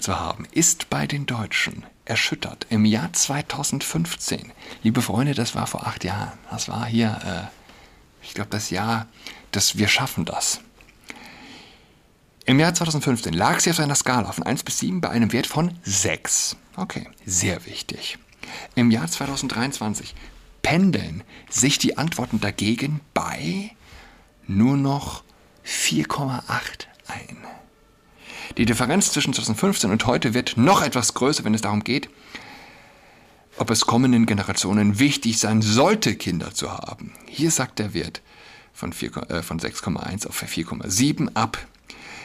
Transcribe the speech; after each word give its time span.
Zu 0.00 0.18
haben, 0.18 0.46
ist 0.50 0.90
bei 0.90 1.06
den 1.06 1.26
Deutschen 1.26 1.84
erschüttert. 2.04 2.66
Im 2.70 2.84
Jahr 2.84 3.12
2015, 3.12 4.52
liebe 4.82 5.02
Freunde, 5.02 5.34
das 5.34 5.54
war 5.54 5.66
vor 5.66 5.86
acht 5.86 6.04
Jahren. 6.04 6.38
Das 6.50 6.68
war 6.68 6.86
hier, 6.86 7.18
äh, 7.24 8.24
ich 8.24 8.34
glaube, 8.34 8.50
das 8.50 8.70
Jahr, 8.70 9.06
dass 9.52 9.78
wir 9.78 9.88
schaffen 9.88 10.24
das. 10.24 10.60
Im 12.44 12.60
Jahr 12.60 12.74
2015 12.74 13.32
lag 13.32 13.60
sie 13.60 13.70
auf 13.70 13.80
einer 13.80 13.94
Skala 13.94 14.32
von 14.32 14.44
1 14.44 14.62
bis 14.62 14.78
7 14.78 15.00
bei 15.00 15.10
einem 15.10 15.32
Wert 15.32 15.46
von 15.46 15.78
6. 15.82 16.56
Okay, 16.76 17.08
sehr 17.24 17.64
wichtig. 17.66 18.18
Im 18.74 18.90
Jahr 18.90 19.08
2023 19.08 20.14
pendeln 20.62 21.24
sich 21.48 21.78
die 21.78 21.96
Antworten 21.98 22.40
dagegen 22.40 23.00
bei 23.14 23.70
nur 24.46 24.76
noch 24.76 25.24
4,8 25.64 26.42
ein. 27.08 27.38
Die 28.56 28.64
Differenz 28.64 29.12
zwischen 29.12 29.34
2015 29.34 29.90
und 29.90 30.06
heute 30.06 30.34
wird 30.34 30.56
noch 30.56 30.82
etwas 30.82 31.14
größer, 31.14 31.44
wenn 31.44 31.54
es 31.54 31.62
darum 31.62 31.84
geht, 31.84 32.08
ob 33.58 33.70
es 33.70 33.86
kommenden 33.86 34.26
Generationen 34.26 34.98
wichtig 34.98 35.38
sein 35.38 35.62
sollte, 35.62 36.14
Kinder 36.14 36.54
zu 36.54 36.72
haben. 36.72 37.12
Hier 37.26 37.50
sagt 37.50 37.78
der 37.78 37.94
Wert 37.94 38.22
von, 38.72 38.92
äh, 38.92 39.42
von 39.42 39.58
6,1 39.58 40.26
auf 40.26 40.42
4,7 40.42 41.34
ab. 41.34 41.58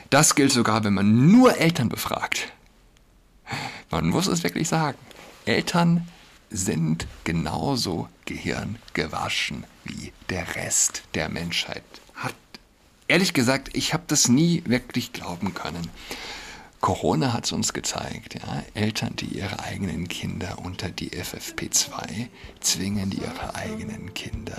Das 0.09 0.35
gilt 0.35 0.51
sogar, 0.51 0.83
wenn 0.83 0.93
man 0.93 1.31
nur 1.31 1.57
Eltern 1.57 1.89
befragt. 1.89 2.51
Man 3.89 4.09
muss 4.09 4.27
es 4.27 4.43
wirklich 4.43 4.67
sagen. 4.67 4.97
Eltern 5.45 6.07
sind 6.49 7.07
genauso 7.23 8.09
gehirngewaschen 8.25 9.63
wie 9.85 10.11
der 10.29 10.55
Rest 10.55 11.03
der 11.13 11.29
Menschheit 11.29 11.83
ehrlich 13.11 13.33
gesagt, 13.33 13.71
ich 13.73 13.93
habe 13.93 14.03
das 14.07 14.29
nie 14.29 14.63
wirklich 14.65 15.11
glauben 15.11 15.53
können. 15.53 15.89
Corona 16.79 17.33
hat 17.33 17.43
es 17.43 17.51
uns 17.51 17.73
gezeigt, 17.73 18.35
ja, 18.35 18.63
Eltern, 18.73 19.17
die 19.17 19.25
ihre 19.25 19.59
eigenen 19.59 20.07
Kinder 20.07 20.57
unter 20.63 20.87
die 20.87 21.09
FFP2 21.09 22.27
zwingen, 22.61 23.09
die 23.09 23.17
ihre 23.17 23.53
eigenen 23.53 24.13
Kinder. 24.13 24.55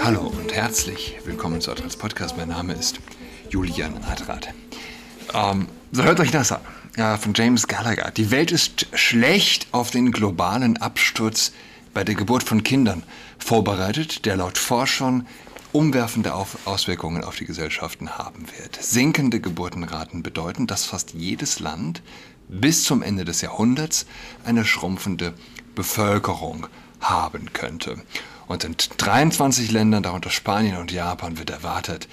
Hallo 0.00 0.20
und 0.20 0.54
herzlich 0.54 1.16
willkommen 1.24 1.60
zu 1.60 1.72
Adrats 1.72 1.96
Podcast. 1.96 2.36
Mein 2.36 2.48
Name 2.48 2.74
ist 2.74 3.00
Julian 3.50 4.02
Adrat. 4.04 4.54
Ähm, 5.34 5.66
so 5.92 6.02
hört 6.02 6.20
euch 6.20 6.30
das 6.30 6.52
an 6.52 6.60
ja, 6.96 7.16
von 7.16 7.32
James 7.34 7.68
Gallagher. 7.68 8.10
Die 8.10 8.30
Welt 8.30 8.52
ist 8.52 8.86
schlecht 8.94 9.68
auf 9.72 9.90
den 9.90 10.12
globalen 10.12 10.76
Absturz 10.76 11.52
bei 11.94 12.04
der 12.04 12.14
Geburt 12.14 12.42
von 12.42 12.62
Kindern 12.62 13.02
vorbereitet, 13.38 14.24
der 14.24 14.36
laut 14.36 14.58
Forschern 14.58 15.26
umwerfende 15.72 16.34
Auswirkungen 16.34 17.24
auf 17.24 17.36
die 17.36 17.46
Gesellschaften 17.46 18.18
haben 18.18 18.46
wird. 18.58 18.76
Sinkende 18.82 19.40
Geburtenraten 19.40 20.22
bedeuten, 20.22 20.66
dass 20.66 20.84
fast 20.84 21.14
jedes 21.14 21.60
Land 21.60 22.02
bis 22.48 22.84
zum 22.84 23.02
Ende 23.02 23.24
des 23.24 23.40
Jahrhunderts 23.40 24.06
eine 24.44 24.66
schrumpfende 24.66 25.32
Bevölkerung 25.74 26.66
haben 27.00 27.52
könnte. 27.54 28.02
Und 28.46 28.64
in 28.64 28.76
23 28.98 29.70
Ländern, 29.70 30.02
darunter 30.02 30.28
Spanien 30.28 30.76
und 30.76 30.92
Japan, 30.92 31.38
wird 31.38 31.48
erwartet, 31.48 32.06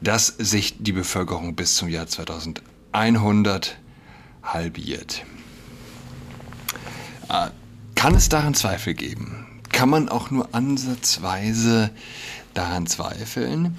dass 0.00 0.26
sich 0.26 0.82
die 0.82 0.92
Bevölkerung 0.92 1.54
bis 1.54 1.76
zum 1.76 1.88
Jahr 1.88 2.06
2100 2.92 3.78
halbiert. 4.42 5.24
Äh, 7.28 7.48
kann 7.94 8.14
es 8.14 8.28
daran 8.28 8.54
Zweifel 8.54 8.94
geben? 8.94 9.46
Kann 9.70 9.88
man 9.88 10.08
auch 10.08 10.30
nur 10.30 10.54
ansatzweise 10.54 11.90
daran 12.54 12.86
zweifeln? 12.86 13.76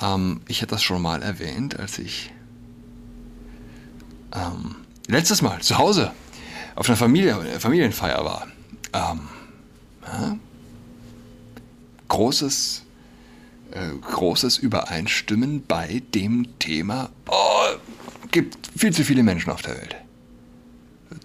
Ähm, 0.00 0.40
ich 0.46 0.62
hatte 0.62 0.70
das 0.70 0.82
schon 0.82 1.02
mal 1.02 1.22
erwähnt, 1.22 1.78
als 1.78 1.98
ich 1.98 2.32
ähm, 4.34 4.76
letztes 5.08 5.42
Mal 5.42 5.60
zu 5.60 5.78
Hause 5.78 6.12
auf 6.74 6.88
einer 6.88 6.96
Familie, 6.96 7.58
Familienfeier 7.58 8.24
war. 8.24 8.46
Ähm, 8.92 9.20
ja, 10.06 10.36
großes, 12.08 12.84
äh, 13.72 13.88
großes 14.00 14.58
Übereinstimmen 14.58 15.64
bei 15.66 16.02
dem 16.14 16.58
Thema, 16.58 17.10
gibt 18.36 18.68
viel 18.76 18.92
zu 18.92 19.02
viele 19.02 19.22
Menschen 19.22 19.50
auf 19.50 19.62
der 19.62 19.78
Welt. 19.78 19.96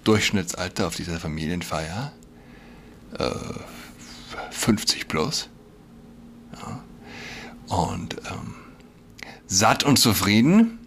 Durchschnittsalter 0.06 0.88
auf 0.88 0.96
dieser 0.96 1.20
Familienfeier 1.20 2.14
äh, 3.20 3.32
50 4.52 5.10
plus. 5.10 5.50
Ja. 6.54 6.82
Und 7.68 8.16
ähm, 8.32 8.56
satt 9.46 9.84
und 9.84 10.00
zufrieden 10.00 10.80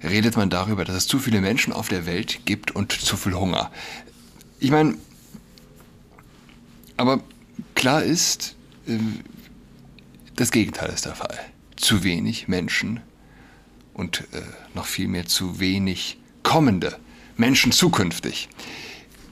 redet 0.00 0.36
man 0.36 0.48
darüber, 0.48 0.84
dass 0.84 0.94
es 0.94 1.06
zu 1.08 1.18
viele 1.18 1.40
Menschen 1.40 1.72
auf 1.72 1.88
der 1.88 2.06
Welt 2.06 2.46
gibt 2.46 2.70
und 2.70 2.92
zu 2.92 3.16
viel 3.16 3.34
Hunger. 3.34 3.72
Ich 4.60 4.70
meine, 4.70 4.94
aber 6.96 7.20
klar 7.74 8.04
ist, 8.04 8.54
äh, 8.86 8.96
das 10.36 10.52
Gegenteil 10.52 10.90
ist 10.90 11.04
der 11.04 11.16
Fall. 11.16 11.36
Zu 11.74 12.04
wenig 12.04 12.46
Menschen 12.46 13.00
und 13.94 14.20
äh, 14.32 14.42
noch 14.74 14.86
viel 14.86 15.08
mehr 15.08 15.26
zu 15.26 15.60
wenig 15.60 16.18
kommende 16.42 16.98
Menschen 17.36 17.72
zukünftig. 17.72 18.48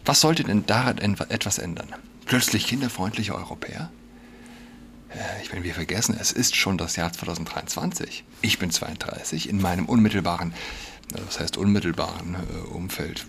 Was 0.05 0.21
sollte 0.21 0.45
denn 0.45 0.67
daran 0.67 0.99
etwas 0.99 1.59
ändern? 1.59 1.89
Plötzlich 2.25 2.67
kinderfreundliche 2.67 3.35
Europäer? 3.35 3.91
Äh, 5.11 5.43
ich 5.43 5.53
meine, 5.53 5.65
wir 5.65 5.75
vergessen, 5.75 6.17
es 6.19 6.33
ist 6.33 6.57
schon 6.57 6.79
das 6.79 6.97
Jahr 6.97 7.13
2023. 7.13 8.25
Ich 8.41 8.59
bin 8.59 8.71
32. 8.71 9.49
In 9.49 9.61
meinem 9.61 9.87
unmittelbaren, 9.87 10.55
das 11.09 11.41
heißt 11.41 11.57
unmittelbaren 11.57 12.35
äh, 12.35 12.69
Umfeld, 12.69 13.27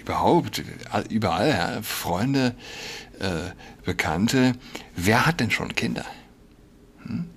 überhaupt, 0.00 0.62
überall, 1.10 1.48
ja, 1.50 1.82
Freunde, 1.82 2.54
äh, 3.20 3.50
Bekannte. 3.84 4.54
Wer 4.96 5.26
hat 5.26 5.40
denn 5.40 5.50
schon 5.50 5.74
Kinder? 5.74 6.06
Hm? 7.04 7.28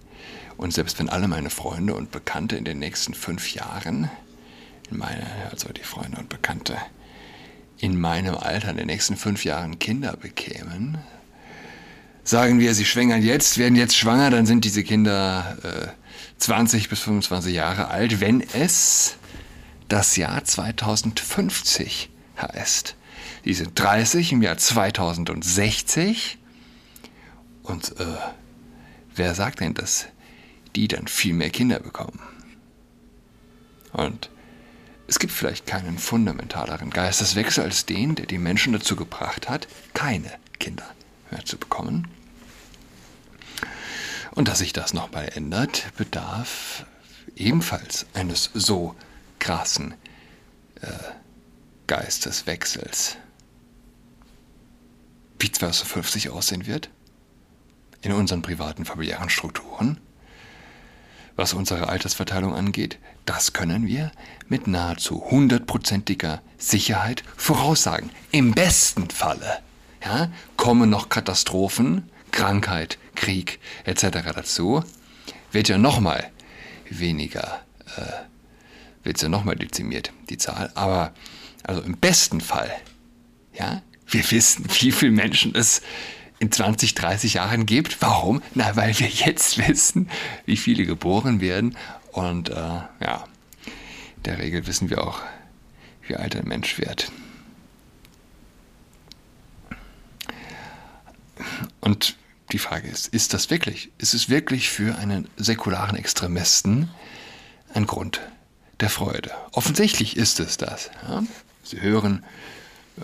Und 0.62 0.72
selbst 0.72 1.00
wenn 1.00 1.10
alle 1.10 1.28
meine 1.28 1.50
Freunde 1.50 1.96
und 1.96 2.12
Bekannte 2.12 2.56
in 2.56 2.66
den 2.66 2.78
nächsten 2.78 3.16
fünf 3.16 3.56
Jahren, 3.56 4.12
meine, 4.92 5.26
also 5.50 5.70
die 5.70 5.82
Freunde 5.82 6.20
und 6.20 6.30
Bekannte, 6.30 6.78
in 7.80 8.00
meinem 8.00 8.36
Alter 8.36 8.70
in 8.70 8.78
den 8.78 8.86
nächsten 8.86 9.18
fünf 9.18 9.44
Jahren 9.44 9.80
Kinder 9.80 10.16
bekämen, 10.16 11.00
sagen 12.24 12.60
wir, 12.60 12.76
sie 12.76 12.86
schwängern 12.86 13.24
jetzt, 13.24 13.58
werden 13.58 13.76
jetzt 13.76 13.98
schwanger, 13.98 14.30
dann 14.30 14.46
sind 14.46 14.64
diese 14.64 14.84
Kinder 14.84 15.58
äh, 15.64 15.88
20 16.38 16.90
bis 16.90 17.00
25 17.00 17.56
Jahre 17.56 17.88
alt, 17.88 18.22
wenn 18.22 18.42
es 18.54 19.16
das 19.88 20.16
Jahr 20.16 20.44
2050 20.44 22.12
heißt. 22.40 22.96
Die 23.46 23.56
sind 23.56 23.72
30 23.80 24.34
im 24.34 24.44
Jahr 24.44 24.58
2060. 24.58 26.38
Und 27.64 28.00
äh, 28.00 28.06
wer 29.16 29.34
sagt 29.34 29.62
denn, 29.62 29.74
dass 29.74 30.06
die 30.76 30.88
dann 30.88 31.08
viel 31.08 31.34
mehr 31.34 31.50
Kinder 31.50 31.80
bekommen. 31.80 32.20
Und 33.94 34.30
es 35.08 35.20
gibt 35.20 35.34
vielleicht 35.34 35.66
keinen 35.66 35.98
fundamentaleren 35.98 36.90
Geisteswechsel 36.90 37.64
als 37.64 37.86
den, 37.86 38.16
der 38.16 38.26
die 38.26 38.38
Menschen 38.38 38.74
dazu 38.74 38.96
gebracht 38.96 39.50
hat, 39.50 39.68
keine 39.94 40.32
Kinder 40.60 40.90
mehr 41.30 41.44
zu 41.44 41.58
bekommen. 41.58 42.08
Und 44.32 44.48
dass 44.48 44.60
sich 44.60 44.72
das 44.72 44.94
nochmal 44.94 45.30
ändert, 45.36 45.92
bedarf 45.98 46.86
ebenfalls 47.36 48.06
eines 48.14 48.50
so 48.54 48.96
krassen 49.40 49.96
äh, 50.82 50.88
Geisteswechsels. 51.88 53.18
Wie 55.40 55.52
2050 55.52 56.30
aussehen 56.30 56.66
wird? 56.68 56.90
In 58.02 58.14
unseren 58.14 58.42
privaten 58.42 58.86
familiären 58.86 59.30
Strukturen? 59.30 60.00
Was 61.36 61.54
unsere 61.54 61.90
Altersverteilung 61.90 62.54
angeht, 62.54 63.00
das 63.26 63.54
können 63.54 63.88
wir 63.88 64.12
mit 64.48 64.68
nahezu 64.68 65.24
hundertprozentiger 65.30 66.42
Sicherheit 66.58 67.24
voraussagen. 67.38 68.10
Im 68.32 68.54
besten 68.54 69.10
Falle 69.10 69.60
ja, 70.04 70.32
kommen 70.58 70.90
noch 70.90 71.10
Katastrophen, 71.10 72.10
Krankheit, 72.32 72.98
Krieg 73.16 73.60
etc. 73.86 74.34
dazu, 74.36 74.84
wird 75.52 75.68
ja 75.70 75.78
nochmal 75.78 76.32
weniger, 76.90 77.62
äh, 77.98 79.04
wird 79.04 79.22
ja 79.22 79.30
nochmal 79.30 79.56
dezimiert, 79.56 80.12
die 80.30 80.38
Zahl. 80.38 80.72
Aber 80.76 81.14
also 81.64 81.82
im 81.82 81.98
besten 81.98 82.42
Fall, 82.42 82.72
ja, 83.54 83.82
wir 84.08 84.30
wissen, 84.32 84.66
wie 84.80 84.92
viele 84.92 85.12
Menschen 85.12 85.56
es 85.56 85.82
in 86.42 86.52
20, 86.52 86.96
30 86.96 87.36
Jahren 87.36 87.68
gibt. 87.68 88.02
Warum? 88.02 88.42
Na, 88.56 88.76
weil 88.76 88.98
wir 89.00 89.08
jetzt 89.08 89.60
wissen, 89.70 90.10
wie 90.46 90.58
viele 90.58 90.86
geboren 90.86 91.40
werden. 91.40 91.78
Und 92.12 92.50
äh, 92.50 92.56
ja, 92.56 93.26
in 94.18 94.24
der 94.24 94.40
Regel 94.40 94.66
wissen 94.66 94.90
wir 94.90 95.08
auch, 95.08 95.22
wie 96.08 96.16
alt 96.16 96.36
ein 96.36 96.48
Mensch 96.48 96.80
wird. 96.80 97.12
Und 101.80 102.18
die 102.52 102.58
Frage 102.58 102.88
ist, 102.88 103.08
ist 103.08 103.36
das 103.36 103.52
wirklich, 103.52 103.92
ist 104.00 104.16
es 104.16 104.28
wirklich 104.28 104.70
für 104.72 104.98
einen 104.98 105.30
säkularen 105.38 105.96
Extremisten 105.96 106.90
ein 107.76 107.86
Grund 107.86 108.20
der 108.80 108.90
Freude? 108.90 109.30
Offensichtlich 109.52 110.18
ist 110.18 110.40
es 110.40 110.58
das. 110.58 110.90
Ja? 111.08 111.22
Sie 111.64 111.82
hören 111.82 112.26
äh, 113.00 113.04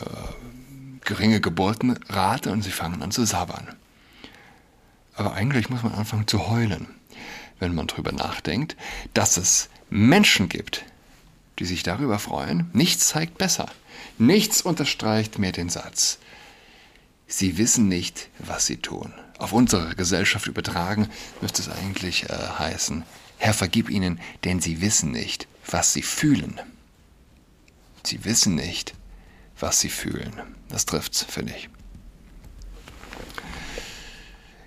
geringe 1.07 1.42
Geburtenrate 1.42 2.51
und 2.51 2.62
sie 2.62 2.71
fangen 2.71 3.01
an 3.01 3.12
zu 3.12 3.25
sabbern. 3.25 3.75
Aber 5.15 5.33
eigentlich 5.33 5.69
muss 5.69 5.81
man 5.81 5.94
anfangen 5.94 6.27
zu 6.27 6.48
heulen, 6.48 6.86
wenn 7.59 7.74
man 7.74 7.88
darüber 7.88 8.12
nachdenkt, 8.12 8.77
dass 9.15 9.38
es 9.38 9.69
Menschen 9.89 10.50
gibt, 10.50 10.86
die 11.57 11.65
sich 11.65 11.81
darüber 11.81 12.19
freuen. 12.19 12.69
Nichts 12.74 13.07
zeigt 13.07 13.39
besser. 13.39 13.71
Nichts 14.19 14.62
unterstreicht 14.62 15.39
mehr 15.39 15.54
den 15.54 15.69
Satz. 15.69 16.19
Sie 17.25 17.57
wissen 17.57 17.88
nicht, 17.88 18.30
was 18.38 18.68
sie 18.68 18.77
tun. 18.77 19.13
Auf 19.39 19.54
unsere 19.54 19.95
Gesellschaft 19.95 20.45
übertragen 20.48 21.09
müsste 21.42 21.62
es 21.62 21.69
eigentlich 21.69 22.30
äh, 22.30 22.33
heißen, 22.59 23.04
Herr, 23.39 23.54
vergib 23.54 23.89
ihnen, 23.89 24.19
denn 24.44 24.59
sie 24.59 24.81
wissen 24.81 25.12
nicht, 25.12 25.48
was 25.69 25.94
sie 25.94 26.01
fühlen. 26.01 26.59
Sie 28.04 28.25
wissen 28.25 28.56
nicht, 28.56 28.94
was 29.59 29.80
sie 29.80 29.89
fühlen. 29.89 30.33
Das 30.69 30.86
trifft's, 30.86 31.24
finde 31.24 31.54
ich. 31.56 31.69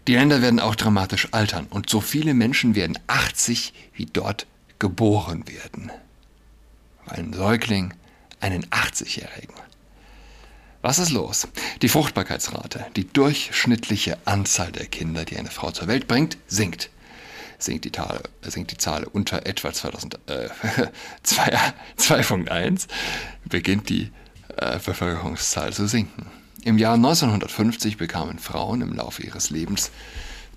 Die 0.08 0.14
Länder 0.14 0.42
werden 0.42 0.60
auch 0.60 0.74
dramatisch 0.74 1.28
altern 1.32 1.66
und 1.70 1.88
so 1.88 2.00
viele 2.00 2.34
Menschen 2.34 2.74
werden 2.74 2.98
80 3.06 3.72
wie 3.94 4.06
dort 4.06 4.46
geboren 4.78 5.46
werden. 5.46 5.92
Ein 7.06 7.32
Säugling, 7.32 7.94
einen 8.40 8.66
80-Jährigen. 8.66 9.54
Was 10.82 10.98
ist 10.98 11.10
los? 11.10 11.46
Die 11.82 11.88
Fruchtbarkeitsrate, 11.88 12.86
die 12.96 13.06
durchschnittliche 13.06 14.16
Anzahl 14.24 14.72
der 14.72 14.86
Kinder, 14.86 15.26
die 15.26 15.36
eine 15.36 15.50
Frau 15.50 15.70
zur 15.70 15.88
Welt 15.88 16.08
bringt, 16.08 16.38
sinkt. 16.46 16.90
Sinkt 17.58 17.84
die, 17.84 17.92
Zahl, 17.92 18.22
sinkt 18.40 18.72
die 18.72 18.78
Zahl 18.78 19.04
unter 19.04 19.44
etwa 19.44 19.70
2000, 19.72 20.18
äh, 20.26 20.48
2.1, 21.26 22.88
beginnt 23.44 23.90
die 23.90 24.10
äh, 24.56 24.78
Bevölkerungszahl 24.84 25.72
zu 25.72 25.86
sinken. 25.86 26.26
Im 26.64 26.78
Jahr 26.78 26.94
1950 26.94 27.96
bekamen 27.96 28.38
Frauen 28.38 28.82
im 28.82 28.92
Laufe 28.92 29.22
ihres 29.22 29.50
Lebens 29.50 29.90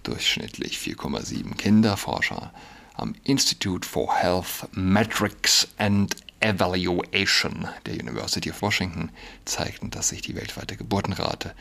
durchschnittlich 0.04 0.78
4,7 0.78 1.56
Kinder. 1.56 1.95
Forscher 1.98 2.51
am 2.95 3.16
Institute 3.24 3.88
for 3.88 4.16
Health 4.16 4.68
Metrics 4.74 5.68
and 5.78 6.16
Evaluation 6.40 7.68
der 7.86 7.94
University 7.94 8.51
of 8.51 8.62
Washington 8.62 9.10
zeigten, 9.45 9.92
dass 9.92 10.10
sich 10.10 10.22
die 10.22 10.36
weltweite 10.36 10.75
Geburtenrate 10.75 11.54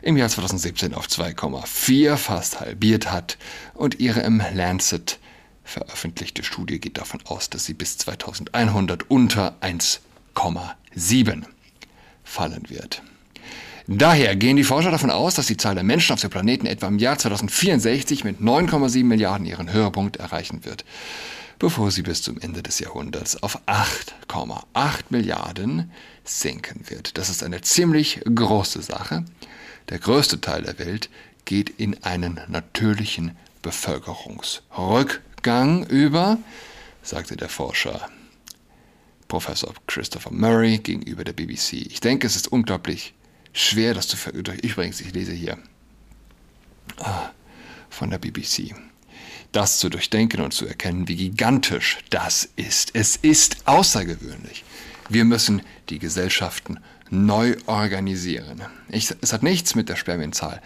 im 0.00 0.16
Jahr 0.16 0.30
2017 0.30 0.94
auf 0.94 1.06
2,4 1.06 2.16
fast 2.16 2.60
halbiert 2.60 3.12
hat 3.12 3.36
und 3.74 4.00
ihre 4.00 4.20
im 4.20 4.42
Lancet 4.54 5.18
veröffentlichte 5.62 6.42
Studie 6.42 6.80
geht 6.80 6.98
davon 6.98 7.20
aus, 7.26 7.50
dass 7.50 7.66
sie 7.66 7.74
bis 7.74 7.98
2100 7.98 9.10
unter 9.10 9.56
1,7 9.60 11.44
fallen 12.24 12.68
wird. 12.68 13.02
Daher 13.86 14.34
gehen 14.34 14.56
die 14.56 14.64
Forscher 14.64 14.90
davon 14.90 15.10
aus, 15.10 15.34
dass 15.34 15.46
die 15.46 15.58
Zahl 15.58 15.74
der 15.74 15.84
Menschen 15.84 16.14
auf 16.14 16.20
dem 16.20 16.30
Planeten 16.30 16.66
etwa 16.66 16.88
im 16.88 16.98
Jahr 16.98 17.18
2064 17.18 18.24
mit 18.24 18.40
9,7 18.40 19.04
Milliarden 19.04 19.46
ihren 19.46 19.72
Höhepunkt 19.72 20.16
erreichen 20.16 20.64
wird 20.64 20.84
bevor 21.58 21.90
sie 21.90 22.02
bis 22.02 22.22
zum 22.22 22.38
Ende 22.40 22.62
des 22.62 22.78
Jahrhunderts 22.78 23.42
auf 23.42 23.58
8,8 23.66 25.04
Milliarden 25.10 25.90
sinken 26.24 26.88
wird. 26.90 27.18
Das 27.18 27.30
ist 27.30 27.42
eine 27.42 27.62
ziemlich 27.62 28.20
große 28.22 28.82
Sache. 28.82 29.24
Der 29.88 29.98
größte 29.98 30.40
Teil 30.40 30.62
der 30.62 30.78
Welt 30.78 31.10
geht 31.44 31.70
in 31.70 32.04
einen 32.04 32.40
natürlichen 32.48 33.36
Bevölkerungsrückgang 33.62 35.84
über, 35.86 36.38
sagte 37.02 37.36
der 37.36 37.48
Forscher 37.48 38.08
Professor 39.34 39.74
Christopher 39.88 40.30
Murray 40.32 40.78
gegenüber 40.78 41.24
der 41.24 41.32
BBC. 41.32 41.72
Ich 41.72 41.98
denke, 41.98 42.24
es 42.24 42.36
ist 42.36 42.46
unglaublich 42.52 43.14
schwer, 43.52 43.92
das 43.92 44.06
zu 44.06 44.16
verüben. 44.16 44.56
Übrigens, 44.60 45.00
ich 45.00 45.12
lese 45.12 45.32
hier 45.32 45.58
ah, 46.98 47.30
von 47.90 48.10
der 48.10 48.18
BBC 48.18 48.76
das 49.50 49.80
zu 49.80 49.88
durchdenken 49.88 50.40
und 50.40 50.54
zu 50.54 50.66
erkennen, 50.66 51.08
wie 51.08 51.16
gigantisch 51.16 51.98
das 52.10 52.48
ist. 52.54 52.90
Es 52.94 53.16
ist 53.16 53.66
außergewöhnlich. 53.66 54.64
Wir 55.08 55.24
müssen 55.24 55.62
die 55.88 55.98
Gesellschaften 55.98 56.78
neu 57.10 57.56
organisieren. 57.66 58.62
Ich, 58.88 59.12
es 59.20 59.32
hat 59.32 59.42
nichts 59.42 59.74
mit 59.74 59.88
der 59.88 59.96
Spermienzahl 59.96 60.62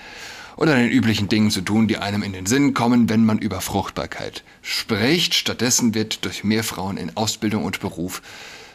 oder 0.58 0.74
den 0.74 0.90
üblichen 0.90 1.28
Dingen 1.28 1.50
zu 1.50 1.62
tun, 1.62 1.86
die 1.86 1.98
einem 1.98 2.22
in 2.22 2.32
den 2.32 2.44
Sinn 2.44 2.74
kommen, 2.74 3.08
wenn 3.08 3.24
man 3.24 3.38
über 3.38 3.60
Fruchtbarkeit 3.60 4.42
spricht. 4.60 5.34
Stattdessen 5.34 5.94
wird 5.94 6.24
durch 6.24 6.44
mehr 6.44 6.64
Frauen 6.64 6.96
in 6.96 7.16
Ausbildung 7.16 7.64
und 7.64 7.80
Beruf 7.80 8.20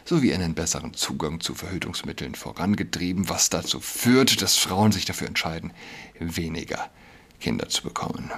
sowie 0.04 0.34
einen 0.34 0.54
besseren 0.54 0.94
Zugang 0.94 1.40
zu 1.40 1.54
Verhütungsmitteln 1.54 2.34
vorangetrieben, 2.34 3.28
was 3.28 3.50
dazu 3.50 3.80
führt, 3.80 4.42
dass 4.42 4.56
Frauen 4.56 4.92
sich 4.92 5.04
dafür 5.04 5.28
entscheiden, 5.28 5.72
weniger 6.18 6.90
Kinder 7.40 7.68
zu 7.68 7.82
bekommen. 7.82 8.30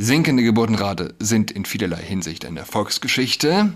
Sinkende 0.00 0.44
Geburtenrate 0.44 1.14
sind 1.18 1.50
in 1.50 1.64
vielerlei 1.64 2.00
Hinsicht 2.00 2.44
eine 2.46 2.60
Erfolgsgeschichte, 2.60 3.72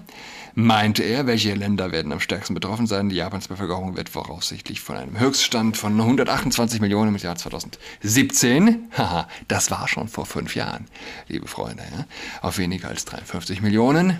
meinte 0.54 1.02
er. 1.02 1.26
Welche 1.26 1.52
Länder 1.54 1.90
werden 1.90 2.12
am 2.12 2.20
stärksten 2.20 2.54
betroffen 2.54 2.86
sein? 2.86 3.08
Die 3.08 3.16
Japans 3.16 3.48
Bevölkerung 3.48 3.96
wird 3.96 4.08
voraussichtlich 4.08 4.80
von 4.80 4.96
einem 4.96 5.18
Höchststand 5.18 5.76
von 5.76 6.00
128 6.00 6.80
Millionen 6.80 7.14
im 7.14 7.20
Jahr 7.20 7.34
2017, 7.34 8.88
haha, 8.96 9.26
das 9.48 9.72
war 9.72 9.88
schon 9.88 10.06
vor 10.06 10.24
fünf 10.24 10.54
Jahren, 10.54 10.86
liebe 11.26 11.48
Freunde, 11.48 11.82
ja, 11.82 12.06
auf 12.40 12.56
weniger 12.58 12.88
als 12.88 13.04
53 13.04 13.60
Millionen 13.60 14.18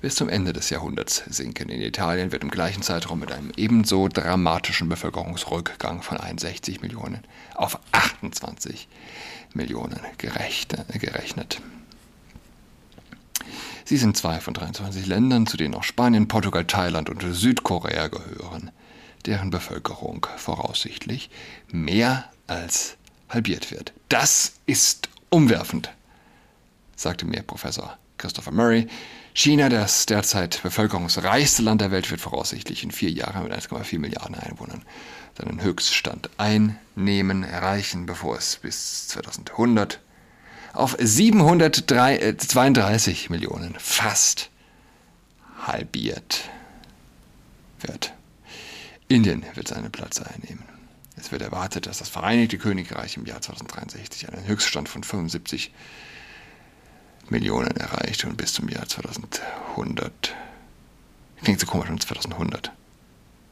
bis 0.00 0.14
zum 0.14 0.28
Ende 0.28 0.52
des 0.52 0.70
Jahrhunderts 0.70 1.22
sinken. 1.28 1.68
In 1.68 1.80
Italien 1.80 2.32
wird 2.32 2.42
im 2.42 2.50
gleichen 2.50 2.82
Zeitraum 2.82 3.20
mit 3.20 3.32
einem 3.32 3.52
ebenso 3.56 4.08
dramatischen 4.08 4.88
Bevölkerungsrückgang 4.88 6.02
von 6.02 6.18
61 6.18 6.80
Millionen 6.80 7.24
auf 7.54 7.78
28 7.92 8.88
Millionen 9.54 10.00
gerechnet. 10.18 11.60
Sie 13.84 13.96
sind 13.96 14.16
zwei 14.16 14.40
von 14.40 14.54
23 14.54 15.06
Ländern, 15.06 15.46
zu 15.46 15.56
denen 15.56 15.74
auch 15.74 15.82
Spanien, 15.82 16.28
Portugal, 16.28 16.64
Thailand 16.64 17.10
und 17.10 17.22
Südkorea 17.22 18.08
gehören, 18.08 18.70
deren 19.26 19.50
Bevölkerung 19.50 20.26
voraussichtlich 20.36 21.28
mehr 21.70 22.30
als 22.46 22.96
halbiert 23.28 23.70
wird. 23.70 23.92
Das 24.08 24.52
ist 24.66 25.08
umwerfend, 25.28 25.90
sagte 26.96 27.26
mir 27.26 27.42
Professor 27.42 27.98
Christopher 28.18 28.52
Murray, 28.52 28.86
China, 29.32 29.68
das 29.68 30.06
derzeit 30.06 30.62
bevölkerungsreichste 30.62 31.62
Land 31.62 31.80
der 31.80 31.90
Welt, 31.90 32.10
wird 32.10 32.20
voraussichtlich 32.20 32.82
in 32.82 32.90
vier 32.90 33.10
Jahren 33.10 33.44
mit 33.44 33.52
1,4 33.52 33.98
Milliarden 33.98 34.34
Einwohnern 34.34 34.82
seinen 35.38 35.62
Höchststand 35.62 36.30
einnehmen, 36.36 37.44
erreichen, 37.44 38.06
bevor 38.06 38.36
es 38.36 38.56
bis 38.56 39.08
2100 39.08 40.00
auf 40.72 40.96
732 40.98 43.26
äh, 43.26 43.32
Millionen 43.32 43.74
fast 43.78 44.50
halbiert 45.66 46.48
wird. 47.80 48.12
Indien 49.08 49.44
wird 49.54 49.68
seinen 49.68 49.90
Platz 49.90 50.20
einnehmen. 50.20 50.64
Es 51.16 51.32
wird 51.32 51.42
erwartet, 51.42 51.86
dass 51.86 51.98
das 51.98 52.08
Vereinigte 52.08 52.58
Königreich 52.58 53.16
im 53.16 53.26
Jahr 53.26 53.40
2063 53.40 54.28
einen 54.28 54.46
Höchststand 54.46 54.88
von 54.88 55.02
75 55.02 55.72
Millionen 57.30 57.76
erreicht 57.76 58.24
und 58.24 58.36
bis 58.36 58.52
zum 58.52 58.68
Jahr 58.68 58.86
2100. 58.86 60.34
Klingt 61.42 61.60
so 61.60 61.66
komisch, 61.66 61.88
2100. 61.88 62.72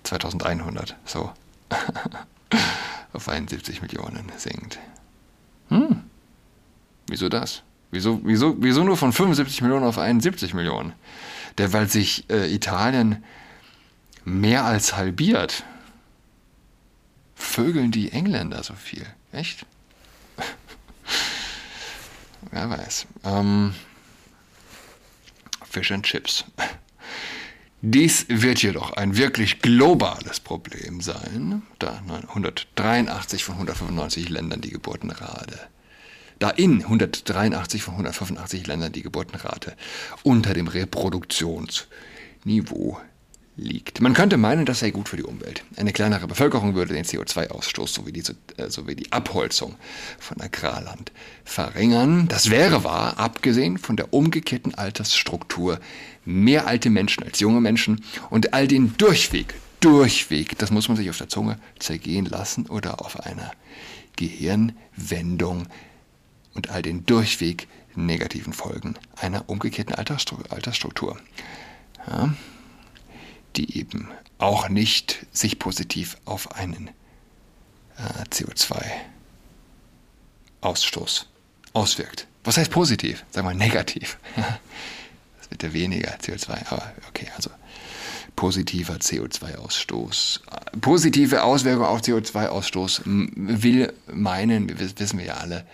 2100, 0.04 0.96
so. 1.04 1.32
auf 3.12 3.28
71 3.28 3.82
Millionen 3.82 4.30
sinkt. 4.36 4.78
Hm. 5.68 6.02
Wieso 7.08 7.28
das? 7.28 7.62
Wieso, 7.90 8.20
wieso, 8.24 8.56
wieso 8.60 8.84
nur 8.84 8.96
von 8.96 9.12
75 9.12 9.62
Millionen 9.62 9.86
auf 9.86 9.98
71 9.98 10.54
Millionen? 10.54 10.92
Der, 11.56 11.72
weil 11.72 11.88
sich 11.88 12.28
äh, 12.30 12.52
Italien 12.52 13.24
mehr 14.24 14.64
als 14.64 14.96
halbiert. 14.96 15.64
Vögeln 17.34 17.90
die 17.90 18.12
Engländer 18.12 18.62
so 18.62 18.74
viel? 18.74 19.06
Echt? 19.32 19.64
Wer 22.50 22.70
weiß. 22.70 23.06
Ähm, 23.24 23.74
Fish 25.64 25.92
and 25.92 26.04
Chips. 26.04 26.44
Dies 27.80 28.26
wird 28.28 28.60
jedoch 28.60 28.94
ein 28.94 29.16
wirklich 29.16 29.62
globales 29.62 30.40
Problem 30.40 31.00
sein, 31.00 31.62
da 31.78 32.02
183 32.08 33.44
von 33.44 33.54
195 33.54 34.30
Ländern 34.30 34.60
die 34.60 34.70
Geburtenrate, 34.70 35.60
da 36.40 36.50
in 36.50 36.82
183 36.82 37.84
von 37.84 37.94
185 37.94 38.66
Ländern 38.66 38.90
die 38.90 39.02
Geburtenrate 39.02 39.76
unter 40.24 40.54
dem 40.54 40.66
Reproduktionsniveau 40.66 43.00
liegt. 43.58 44.00
Man 44.00 44.14
könnte 44.14 44.36
meinen, 44.36 44.64
das 44.64 44.78
sei 44.78 44.90
gut 44.90 45.08
für 45.08 45.16
die 45.16 45.24
Umwelt. 45.24 45.64
Eine 45.76 45.92
kleinere 45.92 46.26
Bevölkerung 46.26 46.74
würde 46.74 46.94
den 46.94 47.04
CO2-Ausstoß 47.04 47.88
sowie 47.88 48.12
die, 48.12 48.22
äh, 48.56 48.70
sowie 48.70 48.94
die 48.94 49.12
Abholzung 49.12 49.74
von 50.18 50.40
Agrarland 50.40 51.12
verringern. 51.44 52.28
Das 52.28 52.50
wäre 52.50 52.84
wahr, 52.84 53.18
abgesehen 53.18 53.76
von 53.76 53.96
der 53.96 54.14
umgekehrten 54.14 54.74
Altersstruktur. 54.74 55.80
Mehr 56.24 56.66
alte 56.66 56.88
Menschen 56.88 57.24
als 57.24 57.40
junge 57.40 57.60
Menschen 57.60 58.04
und 58.30 58.54
all 58.54 58.68
den 58.68 58.96
Durchweg, 58.96 59.54
Durchweg, 59.80 60.58
das 60.58 60.70
muss 60.70 60.88
man 60.88 60.96
sich 60.96 61.10
auf 61.10 61.18
der 61.18 61.28
Zunge 61.28 61.58
zergehen 61.78 62.26
lassen 62.26 62.66
oder 62.66 63.00
auf 63.04 63.20
einer 63.20 63.52
Gehirnwendung 64.16 65.66
und 66.54 66.70
all 66.70 66.82
den 66.82 67.06
Durchweg 67.06 67.68
negativen 67.94 68.52
Folgen 68.52 68.94
einer 69.16 69.48
umgekehrten 69.48 69.94
Altersstruktur. 69.94 71.18
Ja, 72.06 72.34
die 73.56 73.78
eben 73.78 74.08
auch 74.38 74.68
nicht 74.68 75.26
sich 75.32 75.58
positiv 75.58 76.16
auf 76.24 76.52
einen 76.52 76.90
äh, 77.96 78.24
CO2-Ausstoß 80.62 81.26
auswirkt. 81.72 82.26
Was 82.44 82.56
heißt 82.56 82.70
positiv? 82.70 83.24
Sagen 83.30 83.48
wir 83.48 83.54
negativ. 83.54 84.18
Das 85.40 85.50
wird 85.52 85.62
ja 85.62 85.72
weniger 85.72 86.14
CO2, 86.18 86.70
aber 86.70 86.92
okay, 87.08 87.26
also 87.34 87.48
positiver 88.36 88.96
CO2-Ausstoß. 88.96 90.40
Positive 90.82 91.42
Auswirkungen 91.42 91.88
auf 91.88 92.02
CO2-Ausstoß 92.02 93.00
will 93.04 93.92
meinen, 94.12 94.78
wissen 94.78 95.18
wir 95.18 95.24
ja 95.24 95.34
alle, 95.38 95.66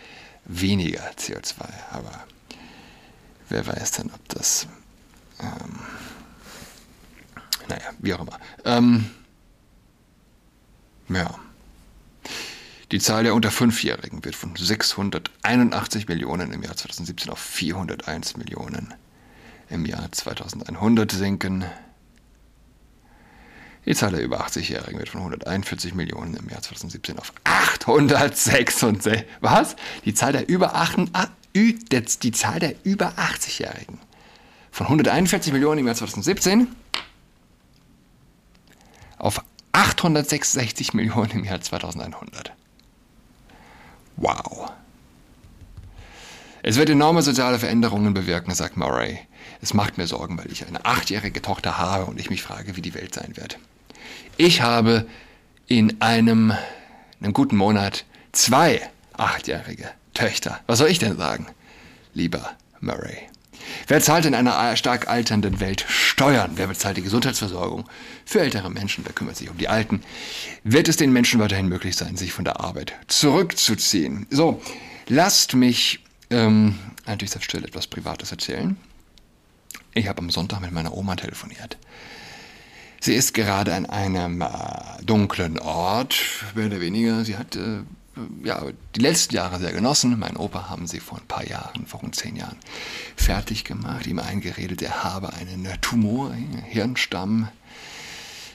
weniger 0.44 1.10
CO2. 1.18 1.64
Aber 1.90 2.24
wer 3.48 3.66
weiß 3.66 3.90
denn, 3.92 4.10
ob 4.14 4.28
das 4.28 4.68
ähm, 5.40 5.80
naja, 7.68 7.90
wie 7.98 8.14
auch 8.14 8.20
immer. 8.20 8.38
Ähm, 8.64 9.10
ja. 11.08 11.34
Die 12.90 12.98
Zahl 12.98 13.24
der 13.24 13.34
unter 13.34 13.50
Fünfjährigen 13.50 14.24
wird 14.24 14.36
von 14.36 14.54
681 14.54 16.06
Millionen 16.08 16.52
im 16.52 16.62
Jahr 16.62 16.76
2017 16.76 17.30
auf 17.30 17.38
401 17.38 18.36
Millionen 18.36 18.94
im 19.70 19.86
Jahr 19.86 20.10
2100 20.12 21.10
sinken. 21.10 21.64
Die 23.86 23.94
Zahl 23.94 24.12
der 24.12 24.22
über 24.22 24.46
80-Jährigen 24.46 24.98
wird 24.98 25.10
von 25.10 25.20
141 25.20 25.94
Millionen 25.94 26.36
im 26.36 26.48
Jahr 26.48 26.62
2017 26.62 27.18
auf 27.18 27.32
866. 27.44 29.24
Was? 29.40 29.76
Die 30.04 30.14
Zahl 30.14 30.32
der 30.32 30.48
über 30.48 30.74
8, 30.74 31.10
die 31.54 32.32
Zahl 32.32 32.60
der 32.60 32.74
über 32.84 33.14
80-Jährigen 33.18 33.98
von 34.70 34.86
141 34.86 35.52
Millionen 35.52 35.80
im 35.80 35.86
Jahr 35.86 35.96
2017 35.96 36.68
auf 39.24 39.42
866 39.72 40.92
Millionen 40.92 41.30
im 41.30 41.44
Jahr 41.44 41.60
2100. 41.60 42.52
Wow. 44.16 44.70
Es 46.62 46.76
wird 46.76 46.90
enorme 46.90 47.22
soziale 47.22 47.58
Veränderungen 47.58 48.12
bewirken, 48.12 48.54
sagt 48.54 48.76
Murray. 48.76 49.18
Es 49.62 49.72
macht 49.72 49.96
mir 49.96 50.06
Sorgen, 50.06 50.36
weil 50.36 50.52
ich 50.52 50.66
eine 50.66 50.84
achtjährige 50.84 51.40
Tochter 51.40 51.78
habe 51.78 52.04
und 52.04 52.20
ich 52.20 52.28
mich 52.28 52.42
frage, 52.42 52.76
wie 52.76 52.82
die 52.82 52.94
Welt 52.94 53.14
sein 53.14 53.36
wird. 53.36 53.58
Ich 54.36 54.60
habe 54.60 55.06
in 55.68 56.02
einem, 56.02 56.52
einem 57.20 57.32
guten 57.32 57.56
Monat 57.56 58.04
zwei 58.32 58.82
achtjährige 59.14 59.90
Töchter. 60.12 60.60
Was 60.66 60.78
soll 60.78 60.88
ich 60.88 60.98
denn 60.98 61.16
sagen, 61.16 61.46
lieber 62.12 62.50
Murray? 62.80 63.28
Wer 63.86 64.00
zahlt 64.00 64.24
in 64.24 64.34
einer 64.34 64.76
stark 64.76 65.08
alternden 65.08 65.60
Welt 65.60 65.84
Steuern? 65.88 66.52
Wer 66.56 66.66
bezahlt 66.66 66.96
die 66.96 67.02
Gesundheitsversorgung 67.02 67.88
für 68.24 68.40
ältere 68.40 68.70
Menschen? 68.70 69.04
Wer 69.04 69.12
kümmert 69.12 69.36
sich 69.36 69.50
um 69.50 69.58
die 69.58 69.68
Alten? 69.68 70.02
Wird 70.62 70.88
es 70.88 70.96
den 70.96 71.12
Menschen 71.12 71.40
weiterhin 71.40 71.68
möglich 71.68 71.96
sein, 71.96 72.16
sich 72.16 72.32
von 72.32 72.44
der 72.44 72.60
Arbeit 72.60 72.94
zurückzuziehen? 73.08 74.26
So, 74.30 74.60
lasst 75.08 75.54
mich 75.54 76.00
ähm, 76.30 76.78
natürlich 77.06 77.30
sehr 77.30 77.42
still 77.42 77.64
etwas 77.64 77.86
Privates 77.86 78.30
erzählen. 78.30 78.76
Ich 79.94 80.08
habe 80.08 80.20
am 80.20 80.30
Sonntag 80.30 80.60
mit 80.60 80.72
meiner 80.72 80.94
Oma 80.94 81.14
telefoniert. 81.16 81.78
Sie 83.00 83.14
ist 83.14 83.34
gerade 83.34 83.74
an 83.74 83.86
einem 83.86 84.40
äh, 84.40 84.48
dunklen 85.04 85.58
Ort, 85.58 86.16
mehr 86.54 86.66
oder 86.66 86.80
weniger. 86.80 87.24
Sie 87.24 87.36
hat 87.36 87.54
äh, 87.54 87.80
ja, 88.42 88.62
die 88.94 89.00
letzten 89.00 89.34
Jahre 89.34 89.58
sehr 89.58 89.72
genossen. 89.72 90.18
Mein 90.18 90.36
Opa 90.36 90.68
haben 90.68 90.86
sie 90.86 91.00
vor 91.00 91.18
ein 91.18 91.26
paar 91.26 91.46
Jahren, 91.46 91.86
vor 91.86 92.00
rund 92.00 92.14
zehn 92.14 92.36
Jahren, 92.36 92.56
fertig 93.16 93.64
gemacht, 93.64 94.06
ihm 94.06 94.18
eingeredet, 94.18 94.82
er 94.82 95.04
habe 95.04 95.32
einen 95.34 95.68
Tumor, 95.80 96.30
einen 96.30 96.62
Hirnstamm. 96.62 97.48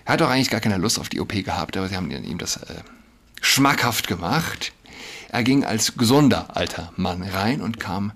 Er 0.06 0.14
hat 0.14 0.22
auch 0.22 0.30
eigentlich 0.30 0.50
gar 0.50 0.62
keine 0.62 0.78
Lust 0.78 1.00
auf 1.00 1.10
die 1.10 1.20
OP 1.20 1.32
gehabt, 1.32 1.78
aber 1.78 1.88
sie 1.88 1.96
haben 1.96 2.10
ihm 2.10 2.38
das 2.38 2.58
äh, 2.58 2.76
schmackhaft 3.42 4.08
gemacht. 4.08 4.74
Er 5.30 5.44
ging 5.44 5.64
als 5.64 5.96
gesunder 5.96 6.56
alter 6.56 6.92
Mann 6.96 7.24
rein 7.24 7.62
und 7.62 7.80
kam 7.80 8.12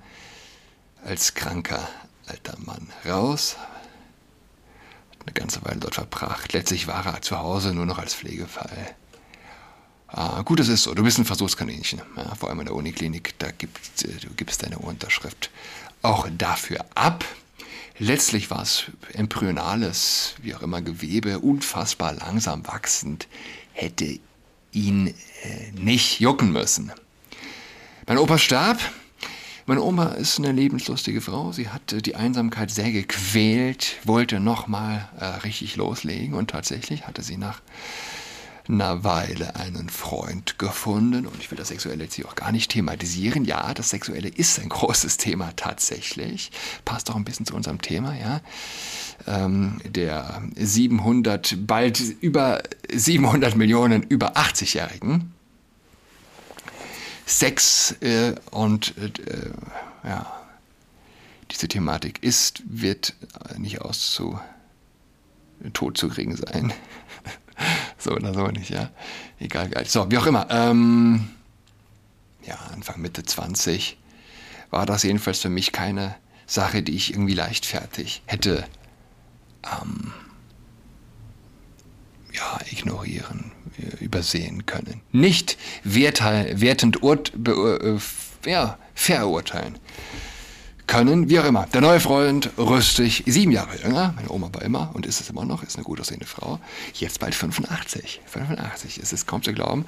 als 1.05 1.33
kranker 1.35 1.87
alter 2.27 2.57
Mann 2.59 2.87
raus. 3.05 3.57
Hat 5.11 5.27
eine 5.27 5.33
ganze 5.33 5.63
Weile 5.63 5.79
dort 5.79 5.95
verbracht. 5.95 6.53
Letztlich 6.53 6.87
war 6.87 7.05
er 7.05 7.21
zu 7.21 7.37
Hause 7.37 7.73
nur 7.73 7.85
noch 7.85 7.99
als 7.99 8.15
Pflegefall. 8.15 8.95
Ah, 10.15 10.43
gut, 10.43 10.59
das 10.59 10.67
ist 10.67 10.83
so. 10.83 10.93
Du 10.93 11.01
bist 11.01 11.17
ein 11.17 11.25
Versuchskaninchen. 11.25 11.99
Ja, 12.15 12.35
vor 12.35 12.49
allem 12.49 12.59
in 12.59 12.67
der 12.67 12.75
Uniklinik, 12.75 13.33
da 13.39 13.49
gibt, 13.49 13.79
du 14.03 14.29
gibst 14.37 14.61
deine 14.61 14.77
Unterschrift 14.77 15.49
auch 16.03 16.27
dafür 16.37 16.85
ab. 16.93 17.25
Letztlich 17.97 18.51
war 18.51 18.61
es 18.61 18.85
embryonales, 19.13 20.35
wie 20.39 20.53
auch 20.53 20.61
immer, 20.61 20.83
Gewebe, 20.83 21.39
unfassbar 21.39 22.13
langsam 22.13 22.65
wachsend, 22.67 23.27
hätte 23.71 24.19
ihn 24.71 25.07
äh, 25.07 25.71
nicht 25.73 26.19
jucken 26.19 26.51
müssen. 26.51 26.91
Mein 28.05 28.19
Opa 28.19 28.37
starb. 28.37 28.79
Meine 29.65 29.81
Oma 29.81 30.09
ist 30.09 30.37
eine 30.37 30.51
lebenslustige 30.51 31.21
Frau. 31.21 31.53
Sie 31.53 31.69
hat 31.69 32.05
die 32.05 32.15
Einsamkeit 32.15 32.69
sehr 32.69 32.91
gequält, 32.91 33.95
wollte 34.03 34.39
nochmal 34.39 35.09
äh, 35.19 35.25
richtig 35.25 35.75
loslegen 35.75 36.35
und 36.35 36.51
tatsächlich 36.51 37.07
hatte 37.07 37.23
sie 37.23 37.37
nach 37.37 37.61
einer 38.67 39.03
Weile 39.03 39.55
einen 39.57 39.89
Freund 39.89 40.57
gefunden 40.57 41.27
und 41.27 41.39
ich 41.39 41.51
will 41.51 41.57
das 41.57 41.67
Sexuelle 41.67 42.05
jetzt 42.05 42.15
hier 42.15 42.27
auch 42.27 42.35
gar 42.35 42.51
nicht 42.51 42.71
thematisieren. 42.71 43.43
Ja, 43.43 43.73
das 43.73 43.89
Sexuelle 43.89 44.29
ist 44.29 44.59
ein 44.59 44.69
großes 44.69 45.17
Thema 45.17 45.51
tatsächlich. 45.55 46.51
Passt 46.85 47.09
auch 47.11 47.15
ein 47.15 47.25
bisschen 47.25 47.45
zu 47.45 47.55
unserem 47.55 47.81
Thema, 47.81 48.15
ja. 48.15 48.41
Ähm, 49.27 49.81
der 49.85 50.41
700, 50.55 51.67
bald 51.67 51.99
über 51.99 52.63
700 52.91 53.55
Millionen 53.55 54.03
über 54.03 54.37
80-Jährigen. 54.37 55.33
Sex 57.25 57.95
äh, 58.01 58.35
und 58.51 58.95
äh, 58.97 59.51
ja, 60.03 60.31
diese 61.51 61.67
Thematik 61.67 62.23
ist, 62.23 62.63
wird 62.65 63.13
nicht 63.57 63.81
auszu 63.81 64.39
tot 65.73 65.97
zu 65.97 66.09
kriegen 66.09 66.35
sein. 66.35 66.73
so 67.97 68.11
oder 68.11 68.33
so 68.33 68.47
nicht, 68.47 68.69
ja. 68.69 68.89
Egal, 69.39 69.69
geil. 69.69 69.85
So, 69.85 70.09
wie 70.09 70.17
auch 70.17 70.25
immer. 70.25 70.47
Ähm, 70.49 71.29
ja, 72.45 72.55
Anfang, 72.73 73.01
Mitte 73.01 73.23
20 73.23 73.97
war 74.69 74.85
das 74.85 75.03
jedenfalls 75.03 75.39
für 75.39 75.49
mich 75.49 75.71
keine 75.71 76.15
Sache, 76.45 76.83
die 76.83 76.95
ich 76.95 77.11
irgendwie 77.11 77.33
leichtfertig 77.33 78.23
hätte 78.25 78.65
ähm, 79.63 80.11
ja, 82.33 82.59
ignorieren, 82.71 83.51
übersehen 83.99 84.65
können. 84.65 85.01
Nicht 85.11 85.57
wertend 85.83 87.01
be, 87.01 87.99
äh, 88.45 88.49
ja, 88.49 88.77
verurteilen 88.95 89.77
können, 90.93 91.27
wie 91.27 91.39
auch 91.39 91.45
immer. 91.45 91.65
Der 91.73 91.81
neue 91.81 91.99
Freund, 91.99 92.51
rüstig, 92.55 93.23
sieben 93.25 93.51
Jahre 93.51 93.75
jünger, 93.81 94.13
meine 94.15 94.29
Oma 94.29 94.49
war 94.53 94.61
immer 94.61 94.91
und 94.93 95.07
ist 95.07 95.19
es 95.19 95.27
immer 95.27 95.43
noch, 95.43 95.63
ist 95.63 95.75
eine 95.75 95.83
gut 95.83 95.99
aussehende 95.99 96.27
Frau, 96.27 96.59
jetzt 96.93 97.19
bald 97.19 97.33
85. 97.33 98.21
85, 98.27 98.99
es 99.01 99.11
ist 99.11 99.25
kaum 99.25 99.41
zu 99.41 99.53
glauben. 99.53 99.85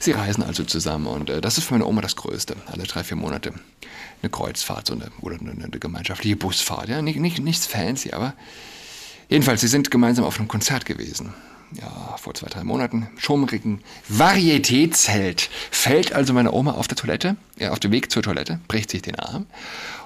Sie 0.00 0.10
reisen 0.10 0.42
also 0.42 0.64
zusammen 0.64 1.06
und 1.06 1.30
äh, 1.30 1.40
das 1.40 1.58
ist 1.58 1.64
für 1.64 1.74
meine 1.74 1.86
Oma 1.86 2.00
das 2.00 2.16
Größte, 2.16 2.56
alle 2.66 2.82
drei, 2.82 3.04
vier 3.04 3.16
Monate. 3.16 3.52
Eine 4.20 4.30
Kreuzfahrt 4.30 4.88
so 4.88 4.94
eine, 4.94 5.12
oder 5.20 5.38
eine, 5.38 5.52
eine 5.52 5.78
gemeinschaftliche 5.78 6.34
Busfahrt, 6.34 6.88
ja, 6.88 7.02
nicht, 7.02 7.20
nicht, 7.20 7.38
nichts 7.38 7.66
fancy, 7.66 8.10
aber 8.12 8.34
jedenfalls, 9.28 9.60
sie 9.60 9.68
sind 9.68 9.92
gemeinsam 9.92 10.24
auf 10.24 10.40
einem 10.40 10.48
Konzert 10.48 10.86
gewesen 10.86 11.34
ja, 11.72 12.16
vor 12.16 12.34
zwei, 12.34 12.48
drei 12.48 12.64
Monaten, 12.64 13.08
schummrigen 13.18 13.82
Varietätsheld. 14.08 15.50
Fällt 15.70 16.12
also 16.12 16.32
meine 16.32 16.52
Oma 16.52 16.72
auf 16.72 16.88
der 16.88 16.96
Toilette, 16.96 17.36
ja, 17.58 17.70
auf 17.70 17.80
dem 17.80 17.92
Weg 17.92 18.10
zur 18.10 18.22
Toilette, 18.22 18.60
bricht 18.68 18.90
sich 18.90 19.02
den 19.02 19.16
Arm. 19.16 19.46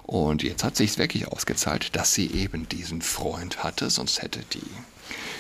Und 0.05 0.43
jetzt 0.43 0.65
hat 0.65 0.77
sich 0.77 0.99
wirklich 0.99 1.29
ausgezahlt, 1.29 1.95
dass 1.95 2.13
sie 2.15 2.31
eben 2.33 2.69
diesen 2.69 3.03
Freund 3.03 3.63
hatte, 3.63 3.89
sonst 3.91 4.23
hätte 4.23 4.41
die 4.53 4.61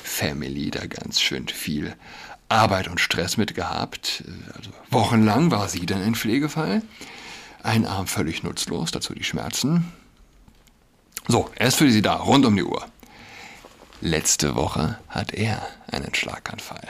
Family 0.04 0.70
da 0.70 0.86
ganz 0.86 1.20
schön 1.20 1.48
viel 1.48 1.94
Arbeit 2.48 2.88
und 2.88 3.00
Stress 3.00 3.36
mit 3.36 3.54
gehabt. 3.54 4.24
Also 4.56 4.70
wochenlang 4.90 5.50
war 5.50 5.68
sie 5.68 5.86
dann 5.86 6.02
in 6.02 6.14
Pflegefall. 6.14 6.82
Ein 7.62 7.86
Arm 7.86 8.06
völlig 8.06 8.42
nutzlos, 8.42 8.90
dazu 8.90 9.14
die 9.14 9.24
Schmerzen. 9.24 9.92
So, 11.28 11.50
er 11.54 11.68
ist 11.68 11.76
für 11.76 11.90
sie 11.90 12.02
da, 12.02 12.14
rund 12.16 12.44
um 12.44 12.56
die 12.56 12.64
Uhr. 12.64 12.84
Letzte 14.04 14.56
Woche 14.56 14.98
hat 15.08 15.32
er 15.32 15.64
einen 15.86 16.12
Schlaganfall. 16.12 16.88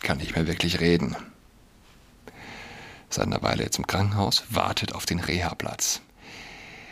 Kann 0.00 0.18
nicht 0.18 0.36
mehr 0.36 0.46
wirklich 0.46 0.78
reden. 0.78 1.16
Seit 3.08 3.24
einer 3.24 3.40
Weile 3.40 3.62
jetzt 3.62 3.78
im 3.78 3.86
Krankenhaus, 3.86 4.44
wartet 4.50 4.94
auf 4.94 5.06
den 5.06 5.18
Reha-Platz. 5.18 6.02